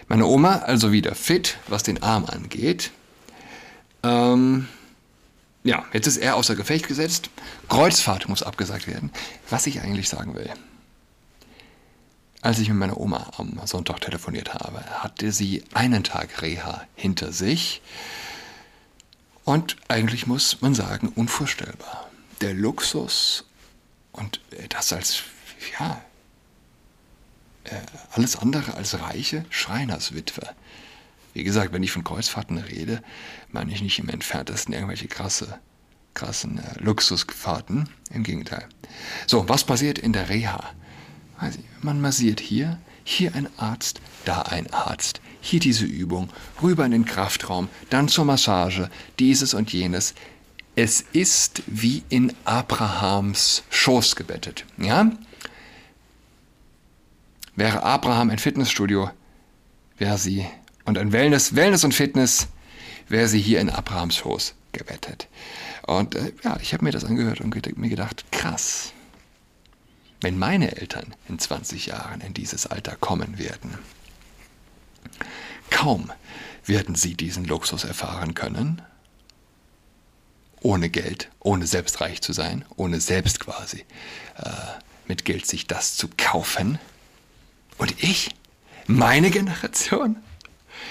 Meine 0.09 0.25
Oma 0.25 0.61
also 0.61 0.93
wieder 0.93 1.15
fit, 1.15 1.59
was 1.69 1.83
den 1.83 2.03
Arm 2.03 2.25
angeht. 2.25 2.91
Ähm, 4.03 4.67
ja, 5.63 5.85
jetzt 5.93 6.07
ist 6.07 6.17
er 6.17 6.35
außer 6.37 6.57
Gefecht 6.57 6.89
gesetzt. 6.89 7.29
Kreuzfahrt 7.69 8.31
muss 8.31 8.43
abgesagt 8.43 8.87
werden. 8.87 9.13
Was 9.51 9.67
ich 9.67 9.83
eigentlich 9.83 10.09
sagen 10.09 10.37
will. 10.37 10.51
Als 12.41 12.61
ich 12.61 12.71
mit 12.71 12.79
meiner 12.79 12.99
Oma 12.99 13.31
am 13.37 13.61
Sonntag 13.67 14.01
telefoniert 14.01 14.55
habe, 14.55 14.83
hatte 15.03 15.33
sie 15.33 15.65
einen 15.75 16.03
Tag 16.03 16.41
Reha 16.41 16.85
hinter 16.95 17.31
sich. 17.31 17.83
Und 19.49 19.79
eigentlich 19.89 20.27
muss 20.27 20.61
man 20.61 20.75
sagen, 20.75 21.09
unvorstellbar. 21.09 22.11
Der 22.43 22.53
Luxus 22.53 23.47
und 24.13 24.43
das 24.69 24.93
als, 24.93 25.23
ja, 25.81 26.03
äh, 27.65 27.81
alles 28.13 28.37
andere 28.37 28.75
als 28.75 29.01
reiche 29.01 29.47
Schreinerswitwe. 29.49 30.55
Wie 31.33 31.45
gesagt, 31.45 31.73
wenn 31.73 31.83
ich 31.83 31.93
von 31.93 32.05
Kreuzfahrten 32.05 32.59
rede, 32.59 33.03
meine 33.51 33.73
ich 33.73 33.81
nicht 33.81 33.99
im 33.99 34.11
entferntesten 34.11 34.75
irgendwelche 34.75 35.09
krasse, 35.09 35.59
krassen 36.13 36.59
äh, 36.59 36.79
Luxusfahrten. 36.81 37.89
Im 38.11 38.25
Gegenteil. 38.25 38.69
So, 39.27 39.49
was 39.49 39.65
passiert 39.65 39.99
in 39.99 40.13
der 40.13 40.29
Reha? 40.29 40.75
Man 41.81 42.03
massiert 42.03 42.41
hier, 42.41 42.79
hier 43.09 43.35
ein 43.35 43.49
Arzt, 43.57 44.03
da 44.27 44.43
ein 44.43 44.71
Arzt, 44.73 45.23
hier 45.41 45.61
diese 45.61 45.87
Übung, 45.87 46.29
rüber 46.63 46.85
in 46.85 46.91
den 46.91 47.05
Kraftraum, 47.07 47.69
dann 47.89 48.09
zur 48.09 48.27
Massage, 48.27 48.91
dieses 49.19 49.55
und 49.55 49.73
jenes. 49.73 50.15
Es 50.77 51.01
ist 51.01 51.63
wie 51.67 52.03
in 52.11 52.35
Abrahams 52.45 53.65
Schoß 53.71 54.15
gebettet. 54.15 54.67
Ja? 54.77 55.11
Wäre 57.57 57.83
Abraham 57.83 58.29
ein 58.29 58.39
Fitnessstudio, 58.39 59.11
wäre 59.97 60.19
sie, 60.19 60.47
und 60.85 60.99
ein 60.99 61.11
Wellness, 61.11 61.55
Wellness 61.55 61.85
und 61.85 61.95
Fitness, 61.95 62.49
wäre 63.09 63.27
sie 63.27 63.41
hier 63.41 63.61
in 63.61 63.71
Abrahams 63.71 64.17
Schoß 64.17 64.55
gebettet. 64.73 65.29
Und 65.87 66.15
äh, 66.15 66.33
ja, 66.45 66.59
ich 66.61 66.75
habe 66.75 66.85
mir 66.85 66.93
das 66.93 67.05
angehört 67.05 67.41
und 67.41 67.79
mir 67.79 67.89
gedacht, 67.89 68.27
krass, 68.31 68.93
wenn 70.21 70.39
meine 70.39 70.77
Eltern 70.77 71.15
in 71.29 71.39
20 71.39 71.87
Jahren 71.87 72.21
in 72.21 72.35
dieses 72.35 72.67
Alter 72.67 72.97
kommen 72.97 73.39
werden. 73.39 73.79
Kaum 75.71 76.13
werden 76.65 76.95
sie 76.95 77.15
diesen 77.15 77.45
Luxus 77.45 77.85
erfahren 77.85 78.35
können, 78.35 78.83
ohne 80.61 80.91
Geld, 80.91 81.31
ohne 81.41 81.67
selbst 81.67 82.01
reich 82.01 82.21
zu 82.21 82.33
sein, 82.33 82.65
ohne 82.77 83.01
selbst 83.01 83.41
quasi 83.41 83.85
äh, 84.37 84.51
mit 85.07 85.25
Geld 85.25 85.47
sich 85.47 85.67
das 85.67 85.97
zu 85.97 86.09
kaufen. 86.17 86.79
Und 87.79 88.03
ich, 88.03 88.31
meine 88.87 89.31
Generation, 89.31 90.17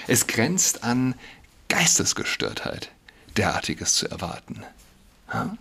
es 0.06 0.26
grenzt 0.26 0.84
an 0.84 1.14
Geistesgestörtheit, 1.68 2.90
derartiges 3.36 3.94
zu 3.94 4.10
erwarten. 4.10 4.62
Ja? 5.32 5.56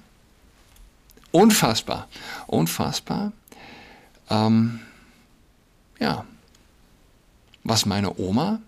Unfassbar, 1.32 2.08
unfassbar. 2.48 3.34
Ähm, 4.30 4.82
ja, 6.00 6.26
was 7.64 7.86
meine 7.86 8.18
Oma 8.18 8.60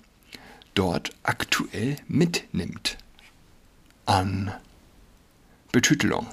dort 0.74 1.12
aktuell 1.24 1.98
mitnimmt 2.08 2.98
an 4.06 4.54
Betütelung, 5.72 6.28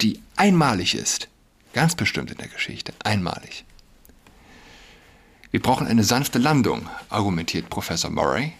die 0.00 0.22
einmalig 0.36 0.94
ist, 0.94 1.28
ganz 1.72 1.94
bestimmt 1.94 2.30
in 2.30 2.38
der 2.38 2.48
Geschichte, 2.48 2.92
einmalig. 3.04 3.64
Wir 5.50 5.60
brauchen 5.60 5.86
eine 5.86 6.04
sanfte 6.04 6.38
Landung, 6.38 6.88
argumentiert 7.10 7.68
Professor 7.68 8.10
Murray. 8.10 8.52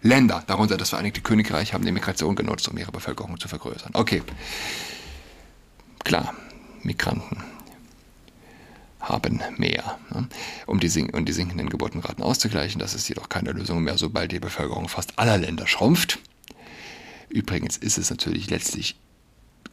Länder, 0.00 0.42
darunter 0.46 0.76
das 0.76 0.90
Vereinigte 0.90 1.20
Königreich, 1.20 1.74
haben 1.74 1.84
die 1.84 1.92
Migration 1.92 2.34
genutzt, 2.34 2.66
um 2.68 2.76
ihre 2.76 2.90
Bevölkerung 2.92 3.38
zu 3.38 3.46
vergrößern. 3.46 3.90
Okay, 3.94 4.22
klar, 6.02 6.34
Migranten 6.84 7.42
haben 9.00 9.42
mehr, 9.56 9.98
ne, 10.10 10.28
um, 10.66 10.78
die 10.78 11.12
um 11.12 11.24
die 11.24 11.32
sinkenden 11.32 11.68
Geburtenraten 11.68 12.22
auszugleichen. 12.22 12.78
Das 12.78 12.94
ist 12.94 13.08
jedoch 13.08 13.28
keine 13.28 13.52
Lösung 13.52 13.82
mehr, 13.82 13.98
sobald 13.98 14.30
die 14.30 14.40
Bevölkerung 14.40 14.88
fast 14.88 15.18
aller 15.18 15.38
Länder 15.38 15.66
schrumpft. 15.66 16.20
Übrigens 17.28 17.76
ist 17.76 17.98
es 17.98 18.10
natürlich 18.10 18.48
letztlich 18.50 18.96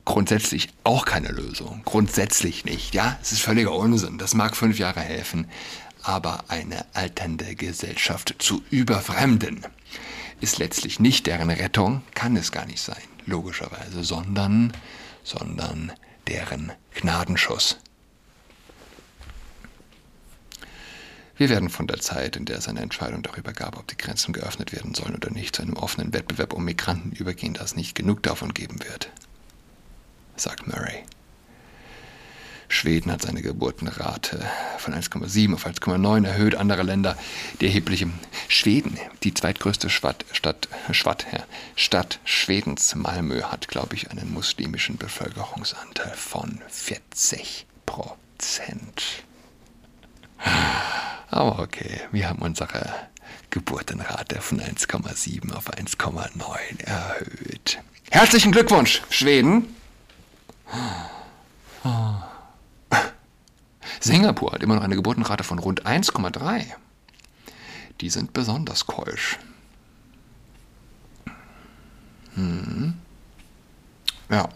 grundsätzlich 0.05 0.69
auch 0.83 1.05
keine 1.05 1.29
Lösung. 1.29 1.81
Grundsätzlich 1.85 2.65
nicht, 2.65 2.95
ja. 2.95 3.19
Es 3.21 3.31
ist 3.31 3.41
völliger 3.41 3.73
Unsinn. 3.73 4.17
Das 4.17 4.33
mag 4.33 4.55
fünf 4.55 4.79
Jahre 4.79 5.01
helfen, 5.01 5.47
aber 6.01 6.45
eine 6.47 6.85
alternde 6.93 7.55
Gesellschaft 7.55 8.35
zu 8.39 8.63
überfremden 8.71 9.65
ist 10.41 10.57
letztlich 10.57 10.99
nicht 10.99 11.27
deren 11.27 11.49
Rettung, 11.49 12.01
kann 12.13 12.35
es 12.35 12.51
gar 12.51 12.65
nicht 12.65 12.81
sein, 12.81 13.03
logischerweise, 13.25 14.03
sondern, 14.03 14.73
sondern 15.23 15.91
deren 16.27 16.71
Gnadenschuss. 16.99 17.77
Wir 21.37 21.47
werden 21.47 21.69
von 21.69 21.87
der 21.87 22.01
Zeit, 22.01 22.35
in 22.35 22.43
der 22.43 22.57
es 22.57 22.67
eine 22.67 22.81
Entscheidung 22.81 23.23
darüber 23.23 23.53
gab, 23.53 23.77
ob 23.77 23.87
die 23.87 23.95
Grenzen 23.95 24.33
geöffnet 24.33 24.73
werden 24.73 24.93
sollen 24.93 25.15
oder 25.15 25.29
nicht, 25.29 25.55
zu 25.55 25.61
einem 25.61 25.77
offenen 25.77 26.11
Wettbewerb 26.11 26.51
um 26.51 26.65
Migranten 26.65 27.13
übergehen, 27.13 27.53
dass 27.53 27.77
nicht 27.77 27.95
genug 27.95 28.21
davon 28.23 28.53
geben 28.53 28.83
wird, 28.83 29.09
sagt 30.35 30.67
Murray. 30.67 31.05
Schweden 32.79 33.11
hat 33.11 33.23
seine 33.23 33.41
Geburtenrate 33.41 34.39
von 34.77 34.93
1,7 34.93 35.53
auf 35.53 35.65
1,9 35.65 36.25
erhöht, 36.25 36.55
andere 36.55 36.83
Länder 36.83 37.17
die 37.59 37.65
erhebliche. 37.65 38.09
Schweden, 38.47 38.97
die 39.23 39.33
zweitgrößte 39.33 39.89
Stadt, 39.89 40.23
Stadt, 40.31 40.69
Stadt, 40.91 41.25
ja, 41.33 41.43
Stadt 41.75 42.19
Schwedens, 42.23 42.95
Malmö, 42.95 43.43
hat, 43.43 43.67
glaube 43.67 43.95
ich, 43.95 44.09
einen 44.11 44.33
muslimischen 44.33 44.95
Bevölkerungsanteil 44.95 46.13
von 46.15 46.61
40 46.69 47.65
Prozent. 47.85 49.03
Aber 51.29 51.59
okay, 51.59 51.99
wir 52.13 52.29
haben 52.29 52.41
unsere 52.41 52.93
Geburtenrate 53.49 54.39
von 54.39 54.61
1,7 54.61 55.51
auf 55.51 55.69
1,9 55.69 56.85
erhöht. 56.85 57.79
Herzlichen 58.09 58.53
Glückwunsch, 58.53 59.01
Schweden! 59.09 59.75
Singapur 63.99 64.53
hat 64.53 64.63
immer 64.63 64.75
noch 64.75 64.83
eine 64.83 64.95
Geburtenrate 64.95 65.43
von 65.43 65.59
rund 65.59 65.85
1,3. 65.85 66.65
Die 68.01 68.09
sind 68.09 68.33
besonders 68.33 68.85
keusch. 68.87 69.37
Hm. 72.35 72.93
Ja. 74.29 74.49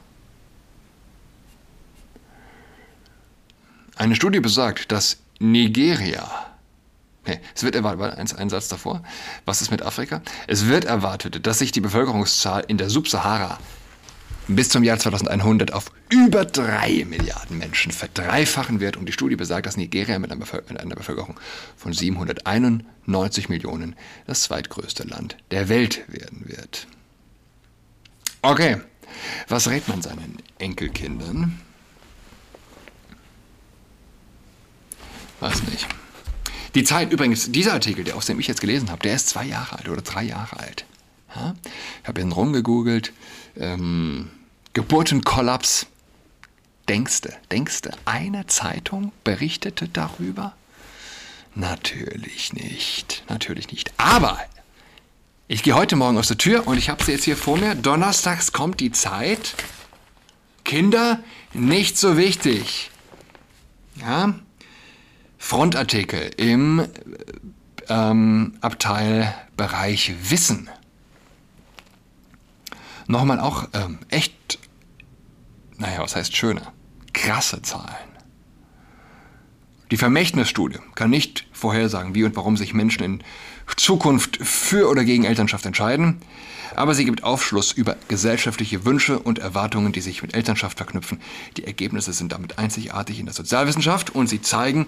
Eine 3.95 4.15
Studie 4.15 4.39
besagt, 4.39 4.91
dass 4.91 5.17
Nigeria, 5.39 6.29
nee, 7.27 7.39
es 7.53 7.63
wird 7.63 7.75
erwartet, 7.75 8.17
ein, 8.17 8.31
ein 8.37 8.49
Satz 8.49 8.69
davor, 8.69 9.03
was 9.45 9.61
ist 9.61 9.71
mit 9.71 9.81
Afrika? 9.81 10.21
Es 10.47 10.67
wird 10.67 10.85
erwartet, 10.85 11.45
dass 11.45 11.59
sich 11.59 11.71
die 11.71 11.81
Bevölkerungszahl 11.81 12.63
in 12.67 12.77
der 12.77 12.89
Subsahara 12.89 13.59
bis 14.47 14.69
zum 14.69 14.83
Jahr 14.83 14.99
2100 14.99 15.73
auf 15.73 15.91
über 16.09 16.45
drei 16.45 17.05
Milliarden 17.07 17.57
Menschen 17.57 17.91
verdreifachen 17.91 18.79
wird. 18.79 18.97
Und 18.97 19.07
die 19.07 19.13
Studie 19.13 19.35
besagt, 19.35 19.65
dass 19.65 19.77
Nigeria 19.77 20.19
mit 20.19 20.31
einer, 20.31 20.95
Bevölkerung 20.95 21.39
von 21.77 21.93
791 21.93 23.49
Millionen 23.49 23.95
das 24.27 24.43
zweitgrößte 24.43 25.03
Land 25.03 25.37
der 25.51 25.69
Welt 25.69 26.03
werden 26.07 26.43
wird. 26.45 26.87
Okay, 28.41 28.81
was 29.47 29.69
rät 29.69 29.87
man 29.87 30.01
seinen 30.01 30.37
Enkelkindern? 30.59 31.59
Weiß 35.39 35.63
nicht. 35.63 35.87
Die 36.75 36.83
Zeit, 36.83 37.11
übrigens, 37.11 37.51
dieser 37.51 37.73
Artikel, 37.73 38.03
der 38.03 38.15
aus 38.15 38.25
dem 38.25 38.39
ich 38.39 38.47
jetzt 38.47 38.61
gelesen 38.61 38.89
habe, 38.89 39.01
der 39.01 39.15
ist 39.15 39.29
zwei 39.29 39.45
Jahre 39.45 39.77
alt 39.77 39.89
oder 39.89 40.01
drei 40.01 40.23
Jahre 40.23 40.59
alt. 40.59 40.85
Ja? 41.35 41.53
Ich 42.01 42.07
habe 42.07 42.21
ihn 42.21 42.31
rumgegoogelt. 42.31 43.13
Ähm, 43.55 44.29
Geburtenkollaps. 44.73 45.87
Denkste, 46.89 47.33
denkste, 47.49 47.91
eine 48.03 48.45
Zeitung 48.47 49.13
berichtete 49.23 49.87
darüber? 49.87 50.53
Natürlich 51.55 52.51
nicht, 52.51 53.23
natürlich 53.29 53.71
nicht. 53.71 53.93
Aber 53.95 54.37
ich 55.47 55.63
gehe 55.63 55.75
heute 55.75 55.95
Morgen 55.95 56.17
aus 56.17 56.27
der 56.27 56.37
Tür 56.37 56.67
und 56.67 56.77
ich 56.77 56.89
habe 56.89 57.01
sie 57.03 57.13
jetzt 57.13 57.23
hier 57.23 57.37
vor 57.37 57.57
mir. 57.57 57.75
Donnerstags 57.75 58.51
kommt 58.51 58.81
die 58.81 58.91
Zeit. 58.91 59.55
Kinder, 60.65 61.19
nicht 61.53 61.97
so 61.97 62.17
wichtig. 62.17 62.91
Ja, 63.95 64.33
Frontartikel 65.37 66.31
im 66.37 66.85
ähm, 67.87 68.57
Abteilbereich 68.61 70.13
Wissen 70.29 70.69
Nochmal 73.07 73.39
auch 73.39 73.67
ähm, 73.73 73.99
echt, 74.09 74.59
naja, 75.77 75.99
was 75.99 76.15
heißt 76.15 76.35
schöne, 76.35 76.61
krasse 77.13 77.61
Zahlen. 77.61 78.13
Die 79.91 79.97
Vermächtnisstudie 79.97 80.79
kann 80.95 81.11
nicht 81.11 81.45
vorhersagen, 81.51 82.15
wie 82.15 82.23
und 82.23 82.35
warum 82.35 82.57
sich 82.57 82.73
Menschen 82.73 83.03
in 83.03 83.23
Zukunft 83.77 84.37
für 84.37 84.89
oder 84.89 85.03
gegen 85.03 85.23
Elternschaft 85.23 85.65
entscheiden, 85.65 86.19
aber 86.75 86.95
sie 86.95 87.05
gibt 87.05 87.23
Aufschluss 87.23 87.71
über 87.71 87.95
gesellschaftliche 88.07 88.85
Wünsche 88.85 89.19
und 89.19 89.39
Erwartungen, 89.39 89.91
die 89.91 90.01
sich 90.01 90.21
mit 90.21 90.33
Elternschaft 90.33 90.77
verknüpfen. 90.77 91.19
Die 91.57 91.65
Ergebnisse 91.65 92.13
sind 92.13 92.31
damit 92.31 92.57
einzigartig 92.57 93.19
in 93.19 93.25
der 93.25 93.35
Sozialwissenschaft 93.35 94.09
und 94.15 94.27
sie 94.27 94.41
zeigen 94.41 94.87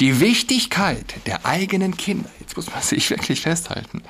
die 0.00 0.20
Wichtigkeit 0.20 1.14
der 1.26 1.46
eigenen 1.46 1.96
Kinder. 1.96 2.28
Jetzt 2.40 2.56
muss 2.56 2.70
man 2.70 2.82
sich 2.82 3.08
wirklich 3.10 3.40
festhalten. 3.40 4.02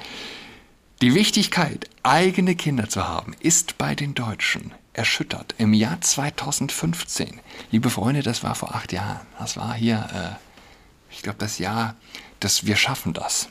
Die 1.02 1.14
Wichtigkeit, 1.14 1.90
eigene 2.04 2.54
Kinder 2.54 2.88
zu 2.88 3.08
haben, 3.08 3.34
ist 3.40 3.76
bei 3.76 3.96
den 3.96 4.14
Deutschen 4.14 4.72
erschüttert. 4.92 5.52
Im 5.58 5.74
Jahr 5.74 6.00
2015, 6.00 7.40
liebe 7.72 7.90
Freunde, 7.90 8.22
das 8.22 8.44
war 8.44 8.54
vor 8.54 8.76
acht 8.76 8.92
Jahren. 8.92 9.26
Das 9.36 9.56
war 9.56 9.74
hier, 9.74 10.08
äh, 10.14 11.12
ich 11.12 11.22
glaube, 11.22 11.40
das 11.40 11.58
Jahr, 11.58 11.96
dass 12.38 12.66
wir 12.66 12.76
schaffen 12.76 13.14
das. 13.14 13.48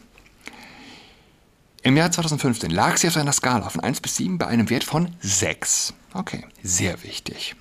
Im 1.83 1.97
Jahr 1.97 2.09
2015 2.09 2.71
lag 2.71 2.95
sie 2.95 3.09
auf 3.09 3.17
einer 3.17 3.33
Skala 3.33 3.67
von 3.67 3.81
1 3.81 3.99
bis 3.99 4.15
7 4.15 4.37
bei 4.37 4.47
einem 4.47 4.69
Wert 4.69 4.85
von 4.85 5.13
6. 5.19 5.93
Okay, 6.13 6.45
sehr 6.63 7.03
wichtig. 7.03 7.57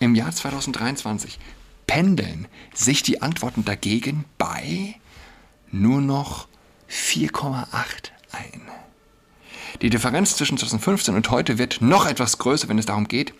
Im 0.00 0.16
Jahr 0.16 0.32
2023 0.32 1.38
pendeln 1.86 2.48
sich 2.74 3.04
die 3.04 3.22
Antworten 3.22 3.64
dagegen 3.64 4.24
bei 4.36 4.96
nur 5.70 6.00
noch 6.00 6.48
4,8 6.90 7.66
ein. 8.32 8.67
Die 9.82 9.90
Differenz 9.90 10.36
zwischen 10.36 10.58
2015 10.58 11.14
und 11.14 11.30
heute 11.30 11.58
wird 11.58 11.80
noch 11.80 12.06
etwas 12.06 12.38
größer, 12.38 12.68
wenn 12.68 12.78
es 12.78 12.86
darum 12.86 13.08
geht, 13.08 13.32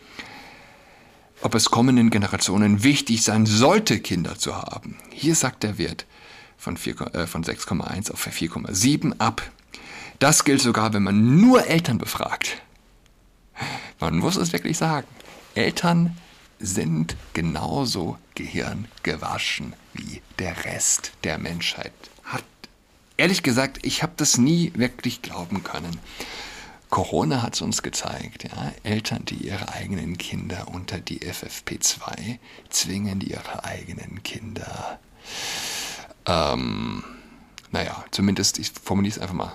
ob 1.41 1.55
es 1.55 1.71
kommenden 1.71 2.11
Generationen 2.11 2.83
wichtig 2.83 3.23
sein 3.23 3.47
sollte, 3.47 4.01
Kinder 4.01 4.39
zu 4.39 4.57
haben. 4.57 4.97
Hier 5.13 5.35
sagt 5.35 5.63
der 5.63 5.79
Wert 5.79 6.07
von, 6.57 6.77
äh, 6.77 7.27
von 7.27 7.45
6,1 7.45 8.11
auf 8.11 8.27
4,7 8.27 9.19
ab. 9.19 9.43
Das 10.19 10.45
gilt 10.45 10.61
sogar, 10.61 10.93
wenn 10.93 11.05
man 11.05 11.41
nur 11.41 11.67
Eltern 11.67 11.99
befragt. 11.99 12.61
Man 14.01 14.19
muss 14.19 14.37
es 14.37 14.53
wirklich 14.53 14.79
sagen. 14.79 15.07
Eltern 15.55 16.17
sind 16.61 17.17
genauso 17.35 18.19
gehirngewaschen 18.35 19.75
wie 19.95 20.23
der 20.39 20.65
Rest 20.65 21.13
der 21.25 21.39
Menschheit. 21.39 21.93
Ehrlich 23.19 23.43
gesagt, 23.43 23.81
ich 23.83 24.03
habe 24.03 24.13
das 24.17 24.39
nie 24.39 24.73
wirklich 24.77 25.23
glauben 25.23 25.65
können. 25.65 25.99
Corona 26.89 27.43
hat 27.43 27.55
es 27.55 27.61
uns 27.61 27.83
gezeigt, 27.83 28.45
ja, 28.45 28.73
Eltern, 28.85 29.25
die 29.27 29.49
ihre 29.49 29.71
eigenen 29.73 30.17
Kinder 30.17 30.69
unter 30.69 30.99
die 30.99 31.21
FFP2 31.21 32.39
zwingen, 32.71 33.21
ihre 33.21 33.65
eigenen 33.65 34.23
Kinder, 34.23 34.99
ähm, 36.27 37.03
naja, 37.73 38.05
zumindest, 38.13 38.59
ich 38.59 38.71
formuliere 38.71 39.17
es 39.17 39.21
einfach 39.21 39.35
mal 39.35 39.53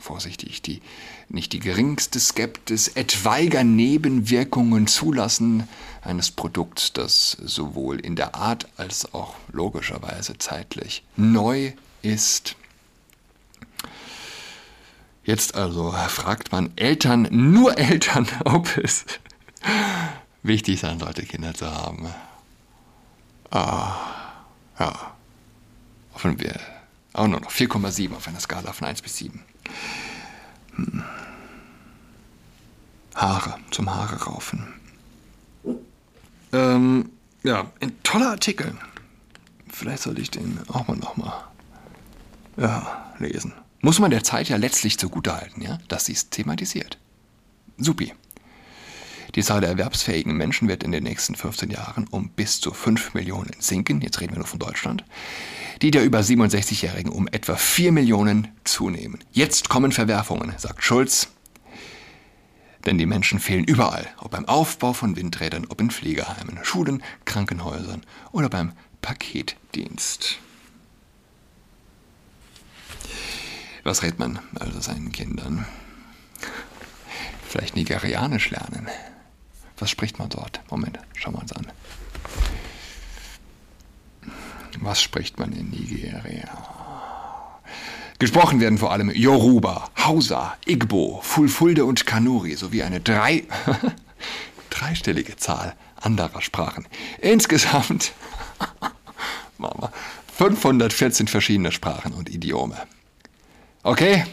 vorsichtig, 0.00 0.62
die 0.62 0.80
nicht 1.28 1.52
die 1.52 1.60
geringste 1.60 2.18
Skeptis 2.18 2.88
etwaiger 2.88 3.64
Nebenwirkungen 3.64 4.86
zulassen 4.86 5.68
eines 6.02 6.30
Produkts, 6.30 6.92
das 6.94 7.32
sowohl 7.42 8.00
in 8.00 8.16
der 8.16 8.34
Art 8.34 8.66
als 8.76 9.12
auch 9.12 9.34
logischerweise 9.52 10.38
zeitlich 10.38 11.04
neu 11.16 11.72
ist. 12.02 12.56
Jetzt 15.24 15.54
also 15.54 15.92
fragt 15.92 16.52
man 16.52 16.70
Eltern, 16.76 17.28
nur 17.30 17.78
Eltern, 17.78 18.26
ob 18.44 18.76
es 18.76 19.06
wichtig 20.42 20.80
sein 20.80 20.98
sollte, 20.98 21.24
Kinder 21.24 21.54
zu 21.54 21.70
haben. 21.70 22.08
Ah, 23.50 23.96
ja. 24.78 25.14
Hoffen 26.12 26.38
wir 26.40 26.60
auch 27.14 27.26
nur 27.26 27.40
noch 27.40 27.50
4,7 27.50 28.14
auf 28.14 28.28
einer 28.28 28.40
Skala 28.40 28.72
von 28.72 28.86
1 28.86 29.02
bis 29.02 29.16
7. 29.16 29.42
Haare, 33.14 33.58
zum 33.70 33.94
Haare 33.94 34.22
raufen. 34.24 34.74
Ähm, 36.52 37.10
ja, 37.42 37.70
ein 37.80 38.02
toller 38.02 38.30
Artikel. 38.30 38.76
Vielleicht 39.70 40.02
sollte 40.02 40.20
ich 40.20 40.30
den 40.30 40.58
auch 40.68 40.86
mal 40.86 40.96
nochmal 40.96 41.44
ja, 42.56 43.14
lesen. 43.18 43.52
Muss 43.84 43.98
man 43.98 44.10
der 44.10 44.24
Zeit 44.24 44.48
ja 44.48 44.56
letztlich 44.56 44.98
zugutehalten, 44.98 45.62
ja, 45.62 45.78
dass 45.88 46.06
sie 46.06 46.12
es 46.14 46.30
thematisiert. 46.30 46.98
Supi. 47.76 48.12
Die 49.34 49.42
Zahl 49.42 49.60
der 49.60 49.70
erwerbsfähigen 49.70 50.36
Menschen 50.36 50.68
wird 50.68 50.82
in 50.82 50.92
den 50.92 51.02
nächsten 51.02 51.34
15 51.34 51.70
Jahren 51.70 52.06
um 52.08 52.30
bis 52.30 52.60
zu 52.60 52.72
5 52.72 53.14
Millionen 53.14 53.52
sinken. 53.58 54.00
Jetzt 54.00 54.20
reden 54.20 54.32
wir 54.32 54.38
nur 54.38 54.46
von 54.46 54.58
Deutschland 54.58 55.04
die 55.82 55.90
der 55.90 56.04
über 56.04 56.20
67-Jährigen 56.20 57.12
um 57.12 57.28
etwa 57.28 57.56
4 57.56 57.92
Millionen 57.92 58.48
zunehmen. 58.64 59.18
Jetzt 59.32 59.68
kommen 59.68 59.92
Verwerfungen, 59.92 60.54
sagt 60.56 60.82
Schulz. 60.82 61.28
Denn 62.86 62.98
die 62.98 63.06
Menschen 63.06 63.38
fehlen 63.38 63.64
überall, 63.64 64.06
ob 64.18 64.30
beim 64.30 64.46
Aufbau 64.46 64.92
von 64.92 65.16
Windrädern, 65.16 65.66
ob 65.68 65.80
in 65.80 65.90
Pflegeheimen, 65.90 66.58
Schulen, 66.62 67.02
Krankenhäusern 67.24 68.02
oder 68.32 68.48
beim 68.48 68.72
Paketdienst. 69.00 70.38
Was 73.84 74.02
rät 74.02 74.18
man 74.18 74.38
also 74.58 74.80
seinen 74.80 75.12
Kindern? 75.12 75.66
Vielleicht 77.46 77.76
Nigerianisch 77.76 78.50
lernen. 78.50 78.88
Was 79.78 79.90
spricht 79.90 80.18
man 80.18 80.30
dort? 80.30 80.60
Moment, 80.70 80.98
schauen 81.14 81.34
wir 81.34 81.42
uns 81.42 81.52
an. 81.52 81.66
Was 84.80 85.02
spricht 85.02 85.38
man 85.38 85.52
in 85.52 85.70
Nigeria? 85.70 86.48
Gesprochen 88.18 88.60
werden 88.60 88.78
vor 88.78 88.92
allem 88.92 89.10
Yoruba, 89.10 89.90
Hausa, 89.98 90.56
Igbo, 90.64 91.20
Fulfulde 91.22 91.84
und 91.84 92.06
Kanuri 92.06 92.54
sowie 92.54 92.82
eine 92.82 93.00
drei, 93.00 93.44
dreistellige 94.70 95.36
Zahl 95.36 95.76
anderer 95.96 96.40
Sprachen. 96.40 96.86
Insgesamt 97.20 98.12
Mama, 99.58 99.92
514 100.36 101.28
verschiedene 101.28 101.70
Sprachen 101.70 102.12
und 102.12 102.30
Idiome. 102.30 102.76
Okay? 103.84 104.24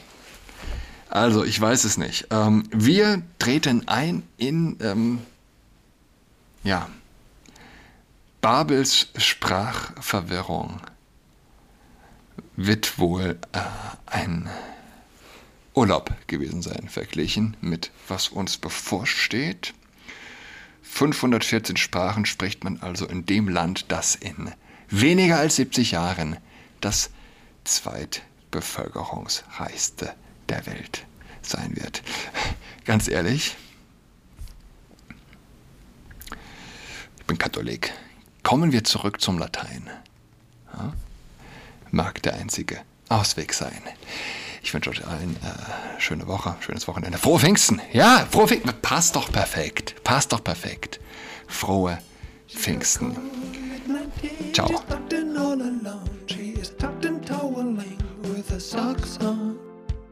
Also, 1.10 1.44
ich 1.44 1.60
weiß 1.60 1.84
es 1.84 1.98
nicht. 1.98 2.28
Ähm, 2.32 2.64
wir 2.72 3.22
treten 3.38 3.88
ein 3.88 4.24
in, 4.38 4.78
ähm, 4.82 5.20
ja, 6.64 6.90
Babels 8.40 9.10
Sprachverwirrung 9.18 10.82
wird 12.56 12.98
wohl 12.98 13.38
äh, 13.52 13.60
ein 14.06 14.50
Urlaub 15.74 16.12
gewesen 16.28 16.62
sein, 16.62 16.88
verglichen 16.90 17.58
mit 17.60 17.92
was 18.08 18.30
uns 18.30 18.58
bevorsteht. 18.58 19.74
514 20.84 21.76
Sprachen 21.76 22.26
spricht 22.26 22.64
man 22.64 22.82
also 22.82 23.06
in 23.06 23.26
dem 23.26 23.50
Land, 23.50 23.86
das 23.90 24.16
in 24.16 24.52
weniger 24.90 25.38
als 25.38 25.58
70 25.58 25.92
Jahren 25.92 26.38
das 26.80 27.12
zweitbevölkerungsreichste 28.52 30.14
der 30.50 30.66
Welt 30.66 31.06
sein 31.42 31.76
wird. 31.76 32.04
Ganz 32.86 33.08
ehrlich, 33.08 33.56
ich 37.20 37.26
bin 37.26 37.38
Katholik. 37.38 37.94
Kommen 38.44 38.72
wir 38.72 38.84
zurück 38.84 39.22
zum 39.22 39.40
Latein. 39.40 39.90
Ja? 40.74 40.94
Mag 41.92 42.22
der 42.24 42.36
einzige 42.36 42.82
Ausweg 43.10 43.54
sein. 43.54 43.82
Ich 44.64 44.74
wünsche 44.74 44.90
euch 44.90 45.06
allen 45.08 45.36
äh, 45.38 46.00
schöne 46.00 46.28
Woche, 46.28 46.56
schönes 46.60 46.88
Wochenende. 46.88 47.18
Frohe 47.18 47.40
Pfingsten! 47.40 47.82
Ja, 47.94 48.28
frohe 48.30 48.48
Pfingsten! 48.48 48.74
Passt 48.82 49.16
doch 49.16 49.32
perfekt. 49.32 49.96
Passt 50.04 50.32
doch 50.34 50.44
perfekt. 50.44 51.00
Frohe 51.48 51.98
Pfingsten. 52.48 53.18
Ciao. 54.54 54.84